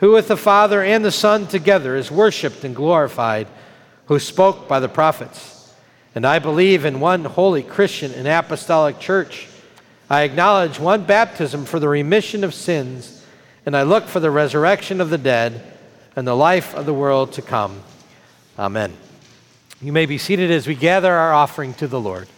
who 0.00 0.12
with 0.12 0.28
the 0.28 0.36
Father 0.36 0.82
and 0.82 1.04
the 1.04 1.10
Son 1.10 1.46
together 1.46 1.96
is 1.96 2.10
worshiped 2.10 2.64
and 2.64 2.74
glorified, 2.74 3.46
who 4.06 4.18
spoke 4.18 4.68
by 4.68 4.80
the 4.80 4.88
prophets. 4.88 5.72
And 6.14 6.26
I 6.26 6.38
believe 6.38 6.84
in 6.84 7.00
one 7.00 7.24
holy 7.24 7.62
Christian 7.62 8.12
and 8.12 8.28
apostolic 8.28 8.98
church. 8.98 9.48
I 10.08 10.22
acknowledge 10.22 10.78
one 10.78 11.04
baptism 11.04 11.64
for 11.64 11.80
the 11.80 11.88
remission 11.88 12.44
of 12.44 12.54
sins, 12.54 13.24
and 13.66 13.76
I 13.76 13.82
look 13.82 14.04
for 14.06 14.20
the 14.20 14.30
resurrection 14.30 15.00
of 15.00 15.10
the 15.10 15.18
dead 15.18 15.62
and 16.14 16.26
the 16.26 16.36
life 16.36 16.74
of 16.74 16.86
the 16.86 16.94
world 16.94 17.32
to 17.32 17.42
come. 17.42 17.82
Amen. 18.58 18.92
You 19.80 19.92
may 19.92 20.06
be 20.06 20.18
seated 20.18 20.50
as 20.50 20.66
we 20.66 20.74
gather 20.74 21.12
our 21.12 21.32
offering 21.32 21.74
to 21.74 21.88
the 21.88 22.00
Lord. 22.00 22.28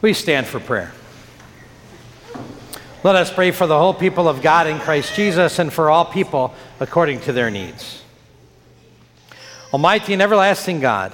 Please 0.00 0.16
stand 0.16 0.46
for 0.46 0.60
prayer. 0.60 0.92
Let 3.04 3.16
us 3.16 3.32
pray 3.32 3.50
for 3.50 3.66
the 3.66 3.78
whole 3.78 3.94
people 3.94 4.28
of 4.28 4.42
God 4.42 4.66
in 4.66 4.78
Christ 4.78 5.14
Jesus 5.14 5.58
and 5.58 5.70
for 5.70 5.90
all 5.90 6.06
people 6.06 6.54
according 6.80 7.20
to 7.20 7.32
their 7.32 7.50
needs. 7.50 8.02
Almighty 9.72 10.14
and 10.14 10.22
everlasting 10.22 10.80
God, 10.80 11.12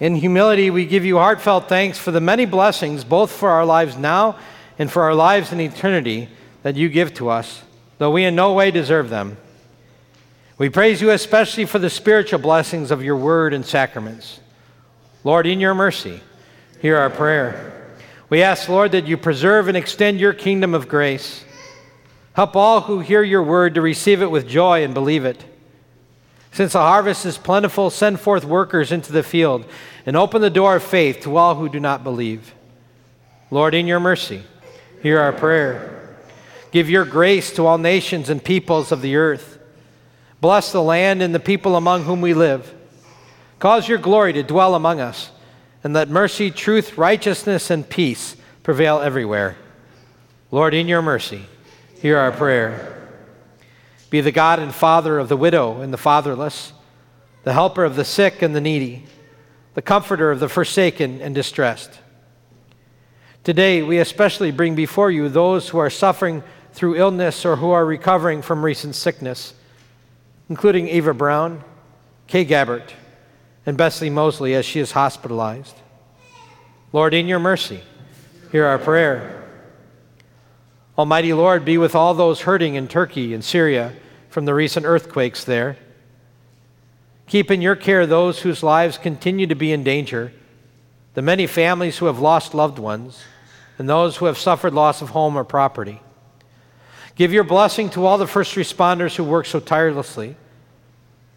in 0.00 0.16
humility 0.16 0.70
we 0.70 0.86
give 0.86 1.04
you 1.04 1.18
heartfelt 1.18 1.68
thanks 1.68 1.98
for 1.98 2.10
the 2.10 2.20
many 2.20 2.46
blessings, 2.46 3.04
both 3.04 3.30
for 3.30 3.50
our 3.50 3.64
lives 3.64 3.96
now 3.96 4.38
and 4.78 4.90
for 4.90 5.02
our 5.02 5.14
lives 5.14 5.52
in 5.52 5.60
eternity, 5.60 6.28
that 6.62 6.76
you 6.76 6.88
give 6.88 7.12
to 7.14 7.28
us, 7.28 7.62
though 7.98 8.10
we 8.10 8.24
in 8.24 8.34
no 8.34 8.54
way 8.54 8.70
deserve 8.70 9.10
them. 9.10 9.36
We 10.58 10.70
praise 10.70 11.00
you 11.00 11.10
especially 11.10 11.66
for 11.66 11.78
the 11.78 11.90
spiritual 11.90 12.38
blessings 12.38 12.90
of 12.90 13.02
your 13.04 13.16
word 13.16 13.52
and 13.52 13.64
sacraments. 13.64 14.40
Lord, 15.24 15.46
in 15.46 15.60
your 15.60 15.74
mercy, 15.74 16.20
hear 16.80 16.96
our 16.96 17.10
prayer. 17.10 17.71
We 18.32 18.42
ask, 18.42 18.66
Lord, 18.66 18.92
that 18.92 19.06
you 19.06 19.18
preserve 19.18 19.68
and 19.68 19.76
extend 19.76 20.18
your 20.18 20.32
kingdom 20.32 20.72
of 20.72 20.88
grace. 20.88 21.44
Help 22.32 22.56
all 22.56 22.80
who 22.80 23.00
hear 23.00 23.22
your 23.22 23.42
word 23.42 23.74
to 23.74 23.82
receive 23.82 24.22
it 24.22 24.30
with 24.30 24.48
joy 24.48 24.82
and 24.84 24.94
believe 24.94 25.26
it. 25.26 25.44
Since 26.50 26.72
the 26.72 26.78
harvest 26.78 27.26
is 27.26 27.36
plentiful, 27.36 27.90
send 27.90 28.20
forth 28.20 28.46
workers 28.46 28.90
into 28.90 29.12
the 29.12 29.22
field 29.22 29.66
and 30.06 30.16
open 30.16 30.40
the 30.40 30.48
door 30.48 30.76
of 30.76 30.82
faith 30.82 31.20
to 31.24 31.36
all 31.36 31.56
who 31.56 31.68
do 31.68 31.78
not 31.78 32.04
believe. 32.04 32.54
Lord, 33.50 33.74
in 33.74 33.86
your 33.86 34.00
mercy, 34.00 34.42
hear 35.02 35.20
our 35.20 35.34
prayer. 35.34 36.16
Give 36.70 36.88
your 36.88 37.04
grace 37.04 37.52
to 37.56 37.66
all 37.66 37.76
nations 37.76 38.30
and 38.30 38.42
peoples 38.42 38.92
of 38.92 39.02
the 39.02 39.16
earth. 39.16 39.58
Bless 40.40 40.72
the 40.72 40.82
land 40.82 41.20
and 41.20 41.34
the 41.34 41.38
people 41.38 41.76
among 41.76 42.04
whom 42.04 42.22
we 42.22 42.32
live. 42.32 42.74
Cause 43.58 43.86
your 43.86 43.98
glory 43.98 44.32
to 44.32 44.42
dwell 44.42 44.74
among 44.74 45.00
us 45.00 45.30
and 45.84 45.92
let 45.92 46.08
mercy, 46.08 46.50
truth, 46.50 46.96
righteousness, 46.96 47.70
and 47.70 47.88
peace 47.88 48.36
prevail 48.62 49.00
everywhere. 49.00 49.56
Lord, 50.50 50.74
in 50.74 50.86
your 50.86 51.02
mercy, 51.02 51.46
hear 52.00 52.18
our 52.18 52.32
prayer. 52.32 53.08
Be 54.10 54.20
the 54.20 54.32
God 54.32 54.58
and 54.58 54.74
Father 54.74 55.18
of 55.18 55.28
the 55.28 55.36
widow 55.36 55.80
and 55.80 55.92
the 55.92 55.98
fatherless, 55.98 56.72
the 57.44 57.52
helper 57.52 57.84
of 57.84 57.96
the 57.96 58.04
sick 58.04 58.42
and 58.42 58.54
the 58.54 58.60
needy, 58.60 59.06
the 59.74 59.82
comforter 59.82 60.30
of 60.30 60.38
the 60.38 60.48
forsaken 60.48 61.20
and 61.20 61.34
distressed. 61.34 61.98
Today, 63.42 63.82
we 63.82 63.98
especially 63.98 64.52
bring 64.52 64.74
before 64.74 65.10
you 65.10 65.28
those 65.28 65.70
who 65.70 65.78
are 65.78 65.90
suffering 65.90 66.44
through 66.72 66.96
illness 66.96 67.44
or 67.44 67.56
who 67.56 67.70
are 67.70 67.84
recovering 67.84 68.42
from 68.42 68.64
recent 68.64 68.94
sickness, 68.94 69.54
including 70.48 70.88
Eva 70.88 71.12
Brown, 71.12 71.64
Kay 72.28 72.44
Gabbert, 72.44 72.92
and 73.64 73.76
Bessie 73.76 74.10
Mosley 74.10 74.54
as 74.54 74.64
she 74.64 74.80
is 74.80 74.92
hospitalized. 74.92 75.76
Lord, 76.92 77.14
in 77.14 77.26
your 77.28 77.38
mercy, 77.38 77.80
hear 78.50 78.66
our 78.66 78.78
prayer. 78.78 79.38
Almighty 80.98 81.32
Lord, 81.32 81.64
be 81.64 81.78
with 81.78 81.94
all 81.94 82.12
those 82.12 82.42
hurting 82.42 82.74
in 82.74 82.86
Turkey 82.86 83.32
and 83.32 83.42
Syria 83.42 83.94
from 84.28 84.44
the 84.44 84.54
recent 84.54 84.84
earthquakes 84.84 85.44
there. 85.44 85.76
Keep 87.26 87.50
in 87.50 87.62
your 87.62 87.76
care 87.76 88.06
those 88.06 88.40
whose 88.40 88.62
lives 88.62 88.98
continue 88.98 89.46
to 89.46 89.54
be 89.54 89.72
in 89.72 89.84
danger, 89.84 90.32
the 91.14 91.22
many 91.22 91.46
families 91.46 91.98
who 91.98 92.06
have 92.06 92.18
lost 92.18 92.52
loved 92.52 92.78
ones, 92.78 93.22
and 93.78 93.88
those 93.88 94.18
who 94.18 94.26
have 94.26 94.38
suffered 94.38 94.74
loss 94.74 95.00
of 95.00 95.10
home 95.10 95.36
or 95.36 95.44
property. 95.44 96.00
Give 97.14 97.32
your 97.32 97.44
blessing 97.44 97.90
to 97.90 98.04
all 98.04 98.18
the 98.18 98.26
first 98.26 98.54
responders 98.54 99.16
who 99.16 99.24
work 99.24 99.46
so 99.46 99.60
tirelessly. 99.60 100.36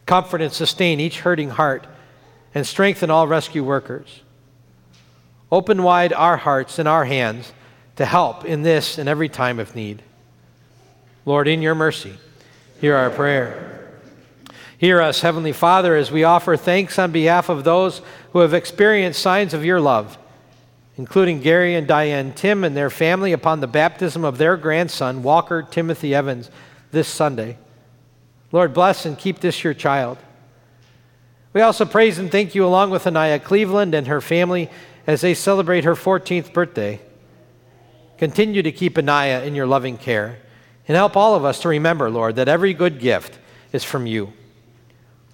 Comfort 0.06 0.42
and 0.42 0.52
sustain 0.52 1.00
each 1.00 1.22
hurting 1.22 1.50
heart, 1.50 1.88
and 2.56 2.66
strengthen 2.66 3.12
all 3.12 3.28
rescue 3.28 3.64
workers. 3.64 4.22
Open 5.52 5.84
wide 5.84 6.14
our 6.14 6.38
hearts 6.38 6.80
and 6.80 6.88
our 6.88 7.06
hands 7.06 7.54
to 7.98 8.06
help 8.06 8.46
in 8.46 8.64
this 8.64 8.98
and 8.98 9.08
every 9.08 9.30
time 9.30 9.60
of 9.60 9.76
need. 9.76 10.02
Lord, 11.26 11.48
in 11.48 11.62
your 11.62 11.76
mercy, 11.76 12.14
hear 12.80 12.96
our 12.96 13.10
prayer. 13.10 13.92
Hear 14.78 15.02
us, 15.02 15.22
Heavenly 15.22 15.52
Father, 15.52 15.96
as 15.96 16.12
we 16.12 16.24
offer 16.24 16.58
thanks 16.58 16.98
on 16.98 17.12
behalf 17.12 17.50
of 17.50 17.64
those 17.64 18.02
who 18.32 18.40
have 18.40 18.54
experienced 18.54 19.22
signs 19.22 19.54
of 19.54 19.66
your 19.66 19.80
love, 19.80 20.18
including 20.98 21.42
Gary 21.42 21.76
and 21.76 21.88
Diane 21.88 22.34
Tim 22.34 22.64
and 22.64 22.76
their 22.76 22.90
family 22.90 23.32
upon 23.32 23.60
the 23.60 23.68
baptism 23.68 24.24
of 24.24 24.38
their 24.38 24.58
grandson, 24.58 25.24
Walker 25.24 25.62
Timothy 25.62 26.14
Evans, 26.16 26.50
this 26.92 27.08
Sunday. 27.08 27.58
Lord, 28.52 28.74
bless 28.74 29.06
and 29.06 29.18
keep 29.18 29.40
this 29.40 29.64
your 29.64 29.74
child. 29.74 30.18
We 31.56 31.62
also 31.62 31.86
praise 31.86 32.20
and 32.20 32.30
thank 32.30 32.54
you 32.54 32.66
along 32.66 32.90
with 32.90 33.08
Anaya 33.08 33.40
Cleveland 33.40 33.96
and 33.96 34.08
her 34.08 34.20
family 34.20 34.70
as 35.08 35.22
they 35.22 35.34
celebrate 35.34 35.86
her 35.86 35.96
14th 35.96 36.52
birthday. 36.52 37.00
Continue 38.18 38.62
to 38.62 38.74
keep 38.74 38.98
Anaya 38.98 39.42
in 39.46 39.56
your 39.56 39.66
loving 39.66 39.98
care 39.98 40.38
and 40.86 40.98
help 40.98 41.16
all 41.16 41.34
of 41.34 41.46
us 41.46 41.62
to 41.62 41.70
remember, 41.70 42.10
Lord, 42.10 42.36
that 42.36 42.50
every 42.50 42.74
good 42.74 43.00
gift 43.00 43.40
is 43.72 43.86
from 43.86 44.06
you. 44.06 44.34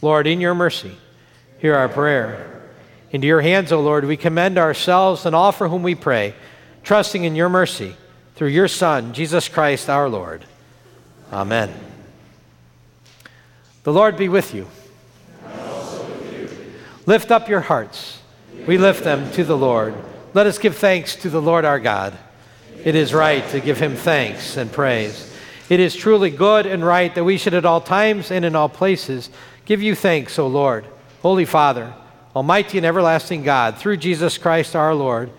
Lord, 0.03 0.27
in 0.27 0.39
your 0.39 0.53
mercy, 0.53 0.95
hear 1.57 1.73
our 1.73 1.89
prayer. 1.89 2.69
Into 3.09 3.25
your 3.25 3.41
hands, 3.41 3.71
O 3.71 3.81
Lord, 3.81 4.05
we 4.05 4.15
commend 4.15 4.59
ourselves 4.59 5.25
and 5.25 5.35
all 5.35 5.51
for 5.51 5.69
whom 5.69 5.81
we 5.81 5.95
pray, 5.95 6.35
trusting 6.83 7.23
in 7.23 7.35
your 7.35 7.49
mercy 7.49 7.95
through 8.35 8.49
your 8.49 8.67
Son, 8.67 9.13
Jesus 9.13 9.49
Christ 9.49 9.89
our 9.89 10.07
Lord. 10.07 10.45
Amen. 11.33 11.73
The 13.81 13.91
Lord 13.91 14.17
be 14.17 14.29
with 14.29 14.53
you. 14.53 14.67
Lift 17.05 17.31
up 17.31 17.49
your 17.49 17.61
hearts. 17.61 18.19
We 18.67 18.77
lift 18.77 19.03
them 19.03 19.31
to 19.31 19.43
the 19.43 19.57
Lord. 19.57 19.95
Let 20.33 20.47
us 20.47 20.59
give 20.59 20.77
thanks 20.77 21.15
to 21.17 21.29
the 21.29 21.41
Lord 21.41 21.65
our 21.65 21.79
God. 21.79 22.17
It 22.83 22.95
is 22.95 23.13
right 23.13 23.47
to 23.49 23.59
give 23.59 23.79
him 23.79 23.95
thanks 23.95 24.57
and 24.57 24.71
praise. 24.71 25.31
It 25.69 25.79
is 25.79 25.95
truly 25.95 26.29
good 26.29 26.65
and 26.65 26.85
right 26.85 27.13
that 27.15 27.23
we 27.23 27.37
should 27.37 27.53
at 27.53 27.65
all 27.65 27.81
times 27.81 28.29
and 28.29 28.43
in 28.45 28.55
all 28.55 28.69
places 28.69 29.29
give 29.65 29.81
you 29.81 29.95
thanks, 29.95 30.37
O 30.37 30.47
Lord, 30.47 30.85
Holy 31.21 31.45
Father, 31.45 31.93
Almighty 32.35 32.77
and 32.77 32.85
everlasting 32.85 33.43
God, 33.43 33.77
through 33.77 33.97
Jesus 33.97 34.37
Christ 34.37 34.75
our 34.75 34.93
Lord, 34.93 35.31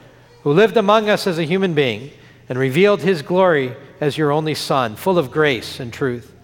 who 0.42 0.52
lived 0.52 0.76
among 0.76 1.08
us 1.08 1.26
as 1.26 1.38
a 1.38 1.44
human 1.44 1.74
being 1.74 2.10
and 2.48 2.58
revealed 2.58 3.02
his 3.02 3.22
glory 3.22 3.74
as 4.00 4.18
your 4.18 4.32
only 4.32 4.54
Son, 4.54 4.96
full 4.96 5.18
of 5.18 5.30
grace 5.30 5.78
and 5.80 5.92
truth. 5.92 6.34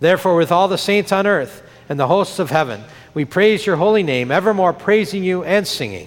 Therefore, 0.00 0.36
with 0.36 0.52
all 0.52 0.68
the 0.68 0.78
saints 0.78 1.10
on 1.10 1.26
earth 1.26 1.62
and 1.88 1.98
the 1.98 2.06
hosts 2.06 2.38
of 2.38 2.50
heaven, 2.50 2.84
we 3.18 3.24
praise 3.24 3.66
your 3.66 3.74
holy 3.74 4.04
name, 4.04 4.30
evermore 4.30 4.72
praising 4.72 5.24
you 5.24 5.42
and 5.42 5.66
singing. 5.66 6.06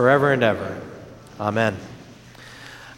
forever 0.00 0.32
and 0.32 0.42
ever. 0.42 0.80
Amen. 1.38 1.76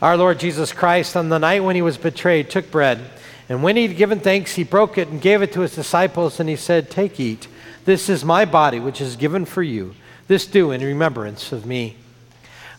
Our 0.01 0.17
Lord 0.17 0.39
Jesus 0.39 0.73
Christ, 0.73 1.17
on 1.17 1.31
the 1.31 1.39
night 1.41 1.65
when 1.65 1.75
he 1.75 1.83
was 1.83 1.97
betrayed, 1.99 2.49
took 2.49 2.71
bread, 2.71 3.01
and 3.49 3.61
when 3.61 3.75
he 3.75 3.89
had 3.89 3.97
given 3.97 4.21
thanks, 4.21 4.55
he 4.55 4.63
broke 4.63 4.97
it 4.99 5.09
and 5.09 5.21
gave 5.21 5.43
it 5.43 5.53
to 5.55 5.63
his 5.63 5.75
disciples, 5.75 6.39
and 6.39 6.49
he 6.49 6.55
said, 6.55 6.93
Take, 6.93 7.19
eat. 7.19 7.49
This 7.87 8.09
is 8.09 8.25
my 8.25 8.45
body, 8.45 8.79
which 8.79 9.01
is 9.01 9.17
given 9.17 9.47
for 9.47 9.65
you. 9.65 9.97
This 10.29 10.47
do 10.47 10.71
in 10.71 10.81
remembrance 10.81 11.51
of 11.51 11.67
me. 11.67 11.97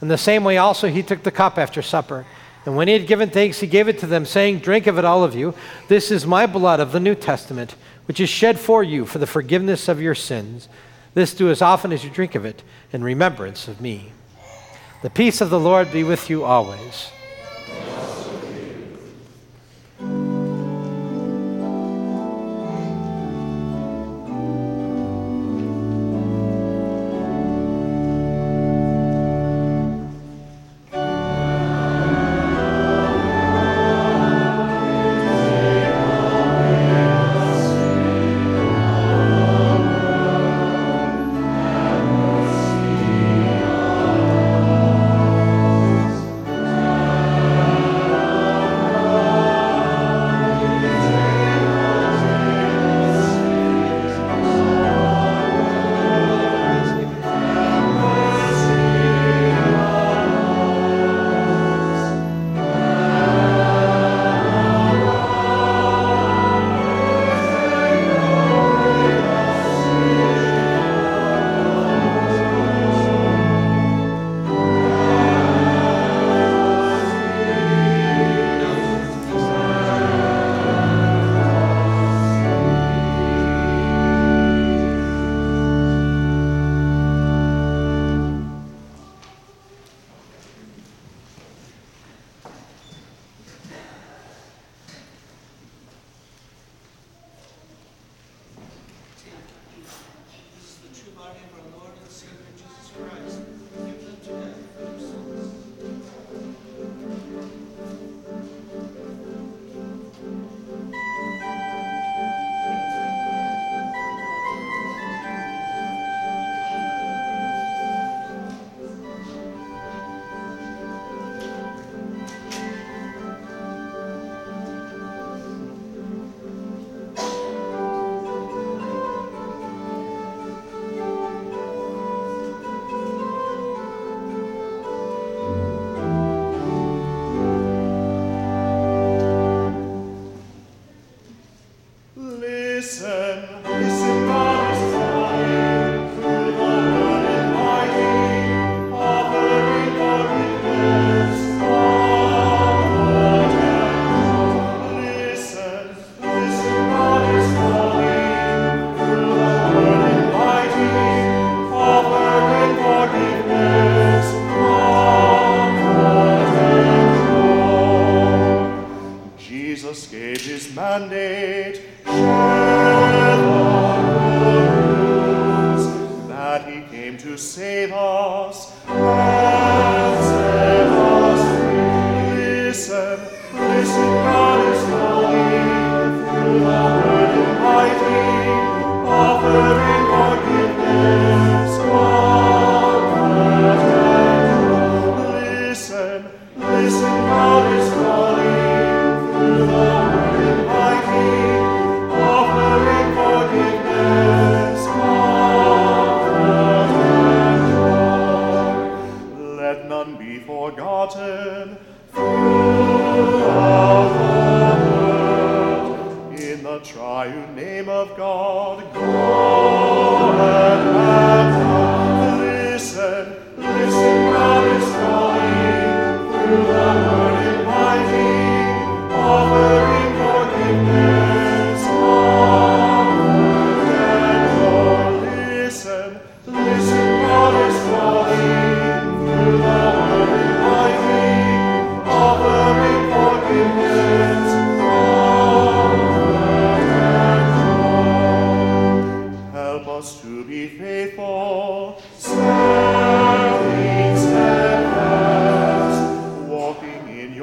In 0.02 0.08
the 0.08 0.18
same 0.18 0.46
way, 0.46 0.58
also, 0.58 0.88
he 0.88 1.04
took 1.04 1.24
the 1.24 1.30
cup 1.30 1.58
after 1.58 1.82
supper. 1.82 2.26
And 2.66 2.78
when 2.78 2.88
he 2.88 2.94
had 2.94 3.08
given 3.08 3.30
thanks, 3.30 3.60
he 3.60 3.68
gave 3.68 3.90
it 3.90 4.00
to 4.00 4.08
them, 4.08 4.26
saying, 4.26 4.60
Drink 4.60 4.88
of 4.88 4.98
it, 4.98 5.04
all 5.04 5.26
of 5.26 5.36
you. 5.36 5.54
This 5.90 6.12
is 6.12 6.26
my 6.26 6.46
blood 6.46 6.80
of 6.80 6.94
the 6.94 7.02
New 7.02 7.16
Testament, 7.16 7.76
which 8.06 8.22
is 8.22 8.30
shed 8.30 8.58
for 8.58 8.86
you 8.86 9.06
for 9.06 9.20
the 9.20 9.28
forgiveness 9.28 9.90
of 9.90 10.02
your 10.02 10.16
sins. 10.16 10.70
This 11.14 11.34
do 11.34 11.50
as 11.50 11.62
often 11.62 11.92
as 11.92 12.04
you 12.04 12.10
drink 12.10 12.36
of 12.36 12.46
it 12.46 12.64
in 12.92 13.04
remembrance 13.04 13.68
of 13.68 13.82
me. 13.82 14.12
The 15.02 15.10
peace 15.10 15.42
of 15.42 15.50
the 15.50 15.60
Lord 15.60 15.92
be 15.92 16.04
with 16.04 16.30
you 16.30 16.44
always. 16.44 17.10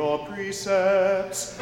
your 0.00 0.18
precepts. 0.20 1.58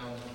now. 0.00 0.29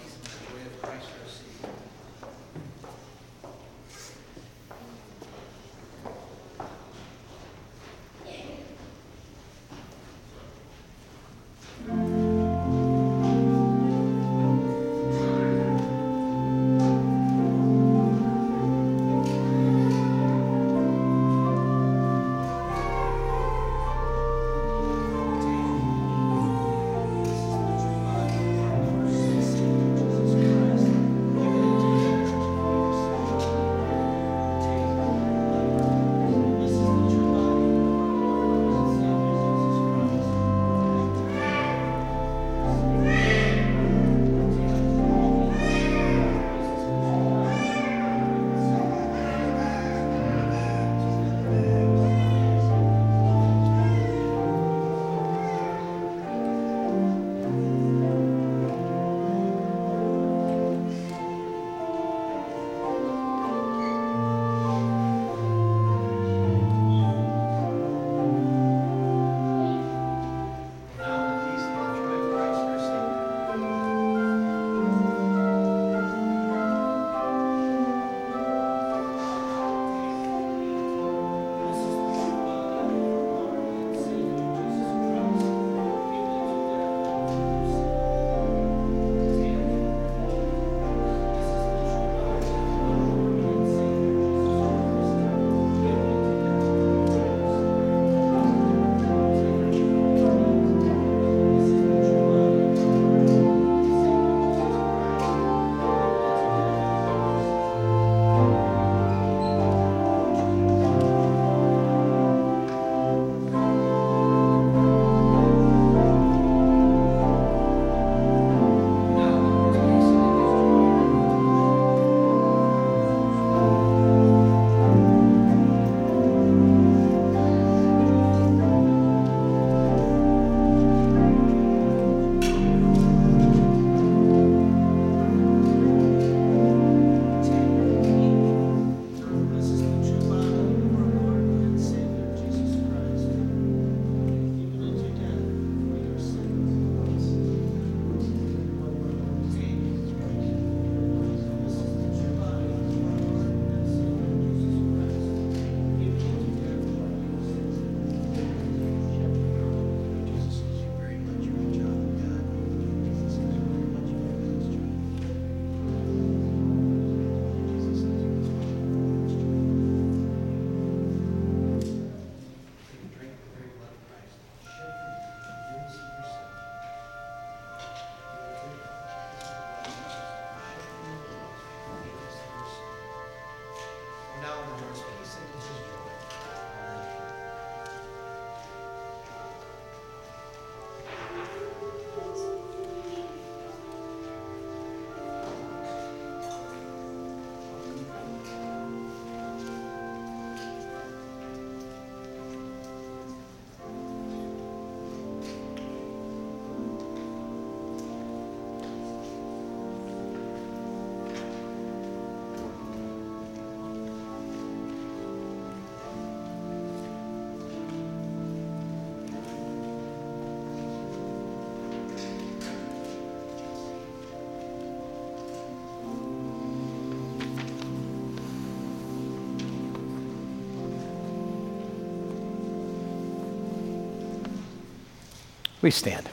We 235.85 235.91
stand. 235.91 236.27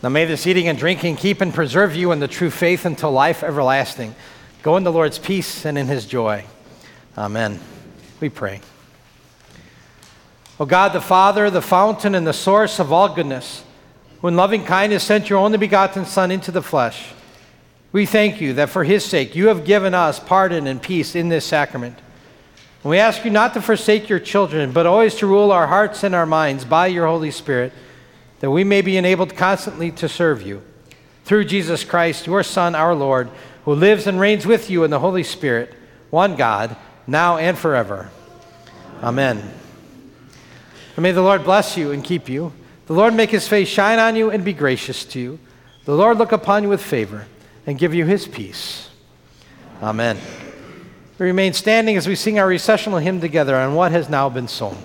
Now 0.00 0.10
may 0.10 0.24
this 0.24 0.46
eating 0.46 0.68
and 0.68 0.78
drinking 0.78 1.16
keep 1.16 1.40
and 1.40 1.52
preserve 1.52 1.96
you 1.96 2.12
in 2.12 2.20
the 2.20 2.28
true 2.28 2.48
faith 2.48 2.84
until 2.84 3.10
life 3.10 3.42
everlasting. 3.42 4.14
Go 4.62 4.76
in 4.76 4.84
the 4.84 4.92
Lord's 4.92 5.18
peace 5.18 5.66
and 5.66 5.76
in 5.76 5.88
his 5.88 6.06
joy. 6.06 6.44
Amen. 7.18 7.58
We 8.20 8.28
pray. 8.28 8.60
O 10.60 10.66
God 10.66 10.92
the 10.92 11.00
Father, 11.00 11.50
the 11.50 11.60
fountain 11.60 12.14
and 12.14 12.24
the 12.24 12.32
source 12.32 12.78
of 12.78 12.92
all 12.92 13.12
goodness, 13.12 13.64
who 14.20 14.28
in 14.28 14.36
loving 14.36 14.64
kindness 14.64 15.02
sent 15.02 15.28
your 15.28 15.40
only 15.40 15.58
begotten 15.58 16.06
Son 16.06 16.30
into 16.30 16.52
the 16.52 16.62
flesh, 16.62 17.08
we 17.90 18.06
thank 18.06 18.40
you 18.40 18.52
that 18.52 18.70
for 18.70 18.84
his 18.84 19.04
sake 19.04 19.34
you 19.34 19.48
have 19.48 19.64
given 19.64 19.94
us 19.94 20.20
pardon 20.20 20.68
and 20.68 20.80
peace 20.80 21.16
in 21.16 21.28
this 21.28 21.44
sacrament. 21.44 21.98
We 22.82 22.98
ask 22.98 23.24
you 23.24 23.30
not 23.30 23.54
to 23.54 23.62
forsake 23.62 24.08
your 24.08 24.20
children, 24.20 24.72
but 24.72 24.86
always 24.86 25.14
to 25.16 25.26
rule 25.26 25.52
our 25.52 25.66
hearts 25.66 26.02
and 26.02 26.14
our 26.14 26.26
minds 26.26 26.64
by 26.64 26.86
your 26.86 27.06
Holy 27.06 27.30
Spirit 27.30 27.72
that 28.40 28.50
we 28.50 28.64
may 28.64 28.80
be 28.80 28.96
enabled 28.96 29.36
constantly 29.36 29.90
to 29.92 30.08
serve 30.08 30.42
you. 30.42 30.62
Through 31.24 31.44
Jesus 31.44 31.84
Christ, 31.84 32.26
your 32.26 32.42
Son, 32.42 32.74
our 32.74 32.94
Lord, 32.94 33.30
who 33.64 33.74
lives 33.74 34.06
and 34.06 34.18
reigns 34.18 34.46
with 34.46 34.70
you 34.70 34.82
in 34.82 34.90
the 34.90 34.98
Holy 34.98 35.22
Spirit, 35.22 35.74
one 36.08 36.36
God, 36.36 36.74
now 37.06 37.36
and 37.36 37.56
forever. 37.56 38.10
Amen. 39.02 39.38
And 40.96 41.02
may 41.02 41.12
the 41.12 41.22
Lord 41.22 41.44
bless 41.44 41.76
you 41.76 41.92
and 41.92 42.02
keep 42.02 42.28
you. 42.28 42.52
The 42.86 42.94
Lord 42.94 43.14
make 43.14 43.30
his 43.30 43.46
face 43.46 43.68
shine 43.68 43.98
on 43.98 44.16
you 44.16 44.30
and 44.30 44.44
be 44.44 44.52
gracious 44.52 45.04
to 45.06 45.20
you. 45.20 45.38
The 45.84 45.94
Lord 45.94 46.18
look 46.18 46.32
upon 46.32 46.62
you 46.62 46.68
with 46.68 46.82
favor 46.82 47.26
and 47.66 47.78
give 47.78 47.94
you 47.94 48.06
his 48.06 48.26
peace. 48.26 48.88
Amen. 49.82 50.18
We 51.20 51.26
remain 51.26 51.52
standing 51.52 51.98
as 51.98 52.06
we 52.08 52.14
sing 52.14 52.38
our 52.38 52.48
recessional 52.48 52.98
hymn 52.98 53.20
together 53.20 53.54
on 53.54 53.74
what 53.74 53.92
has 53.92 54.08
now 54.08 54.30
been 54.30 54.48
sown. 54.48 54.78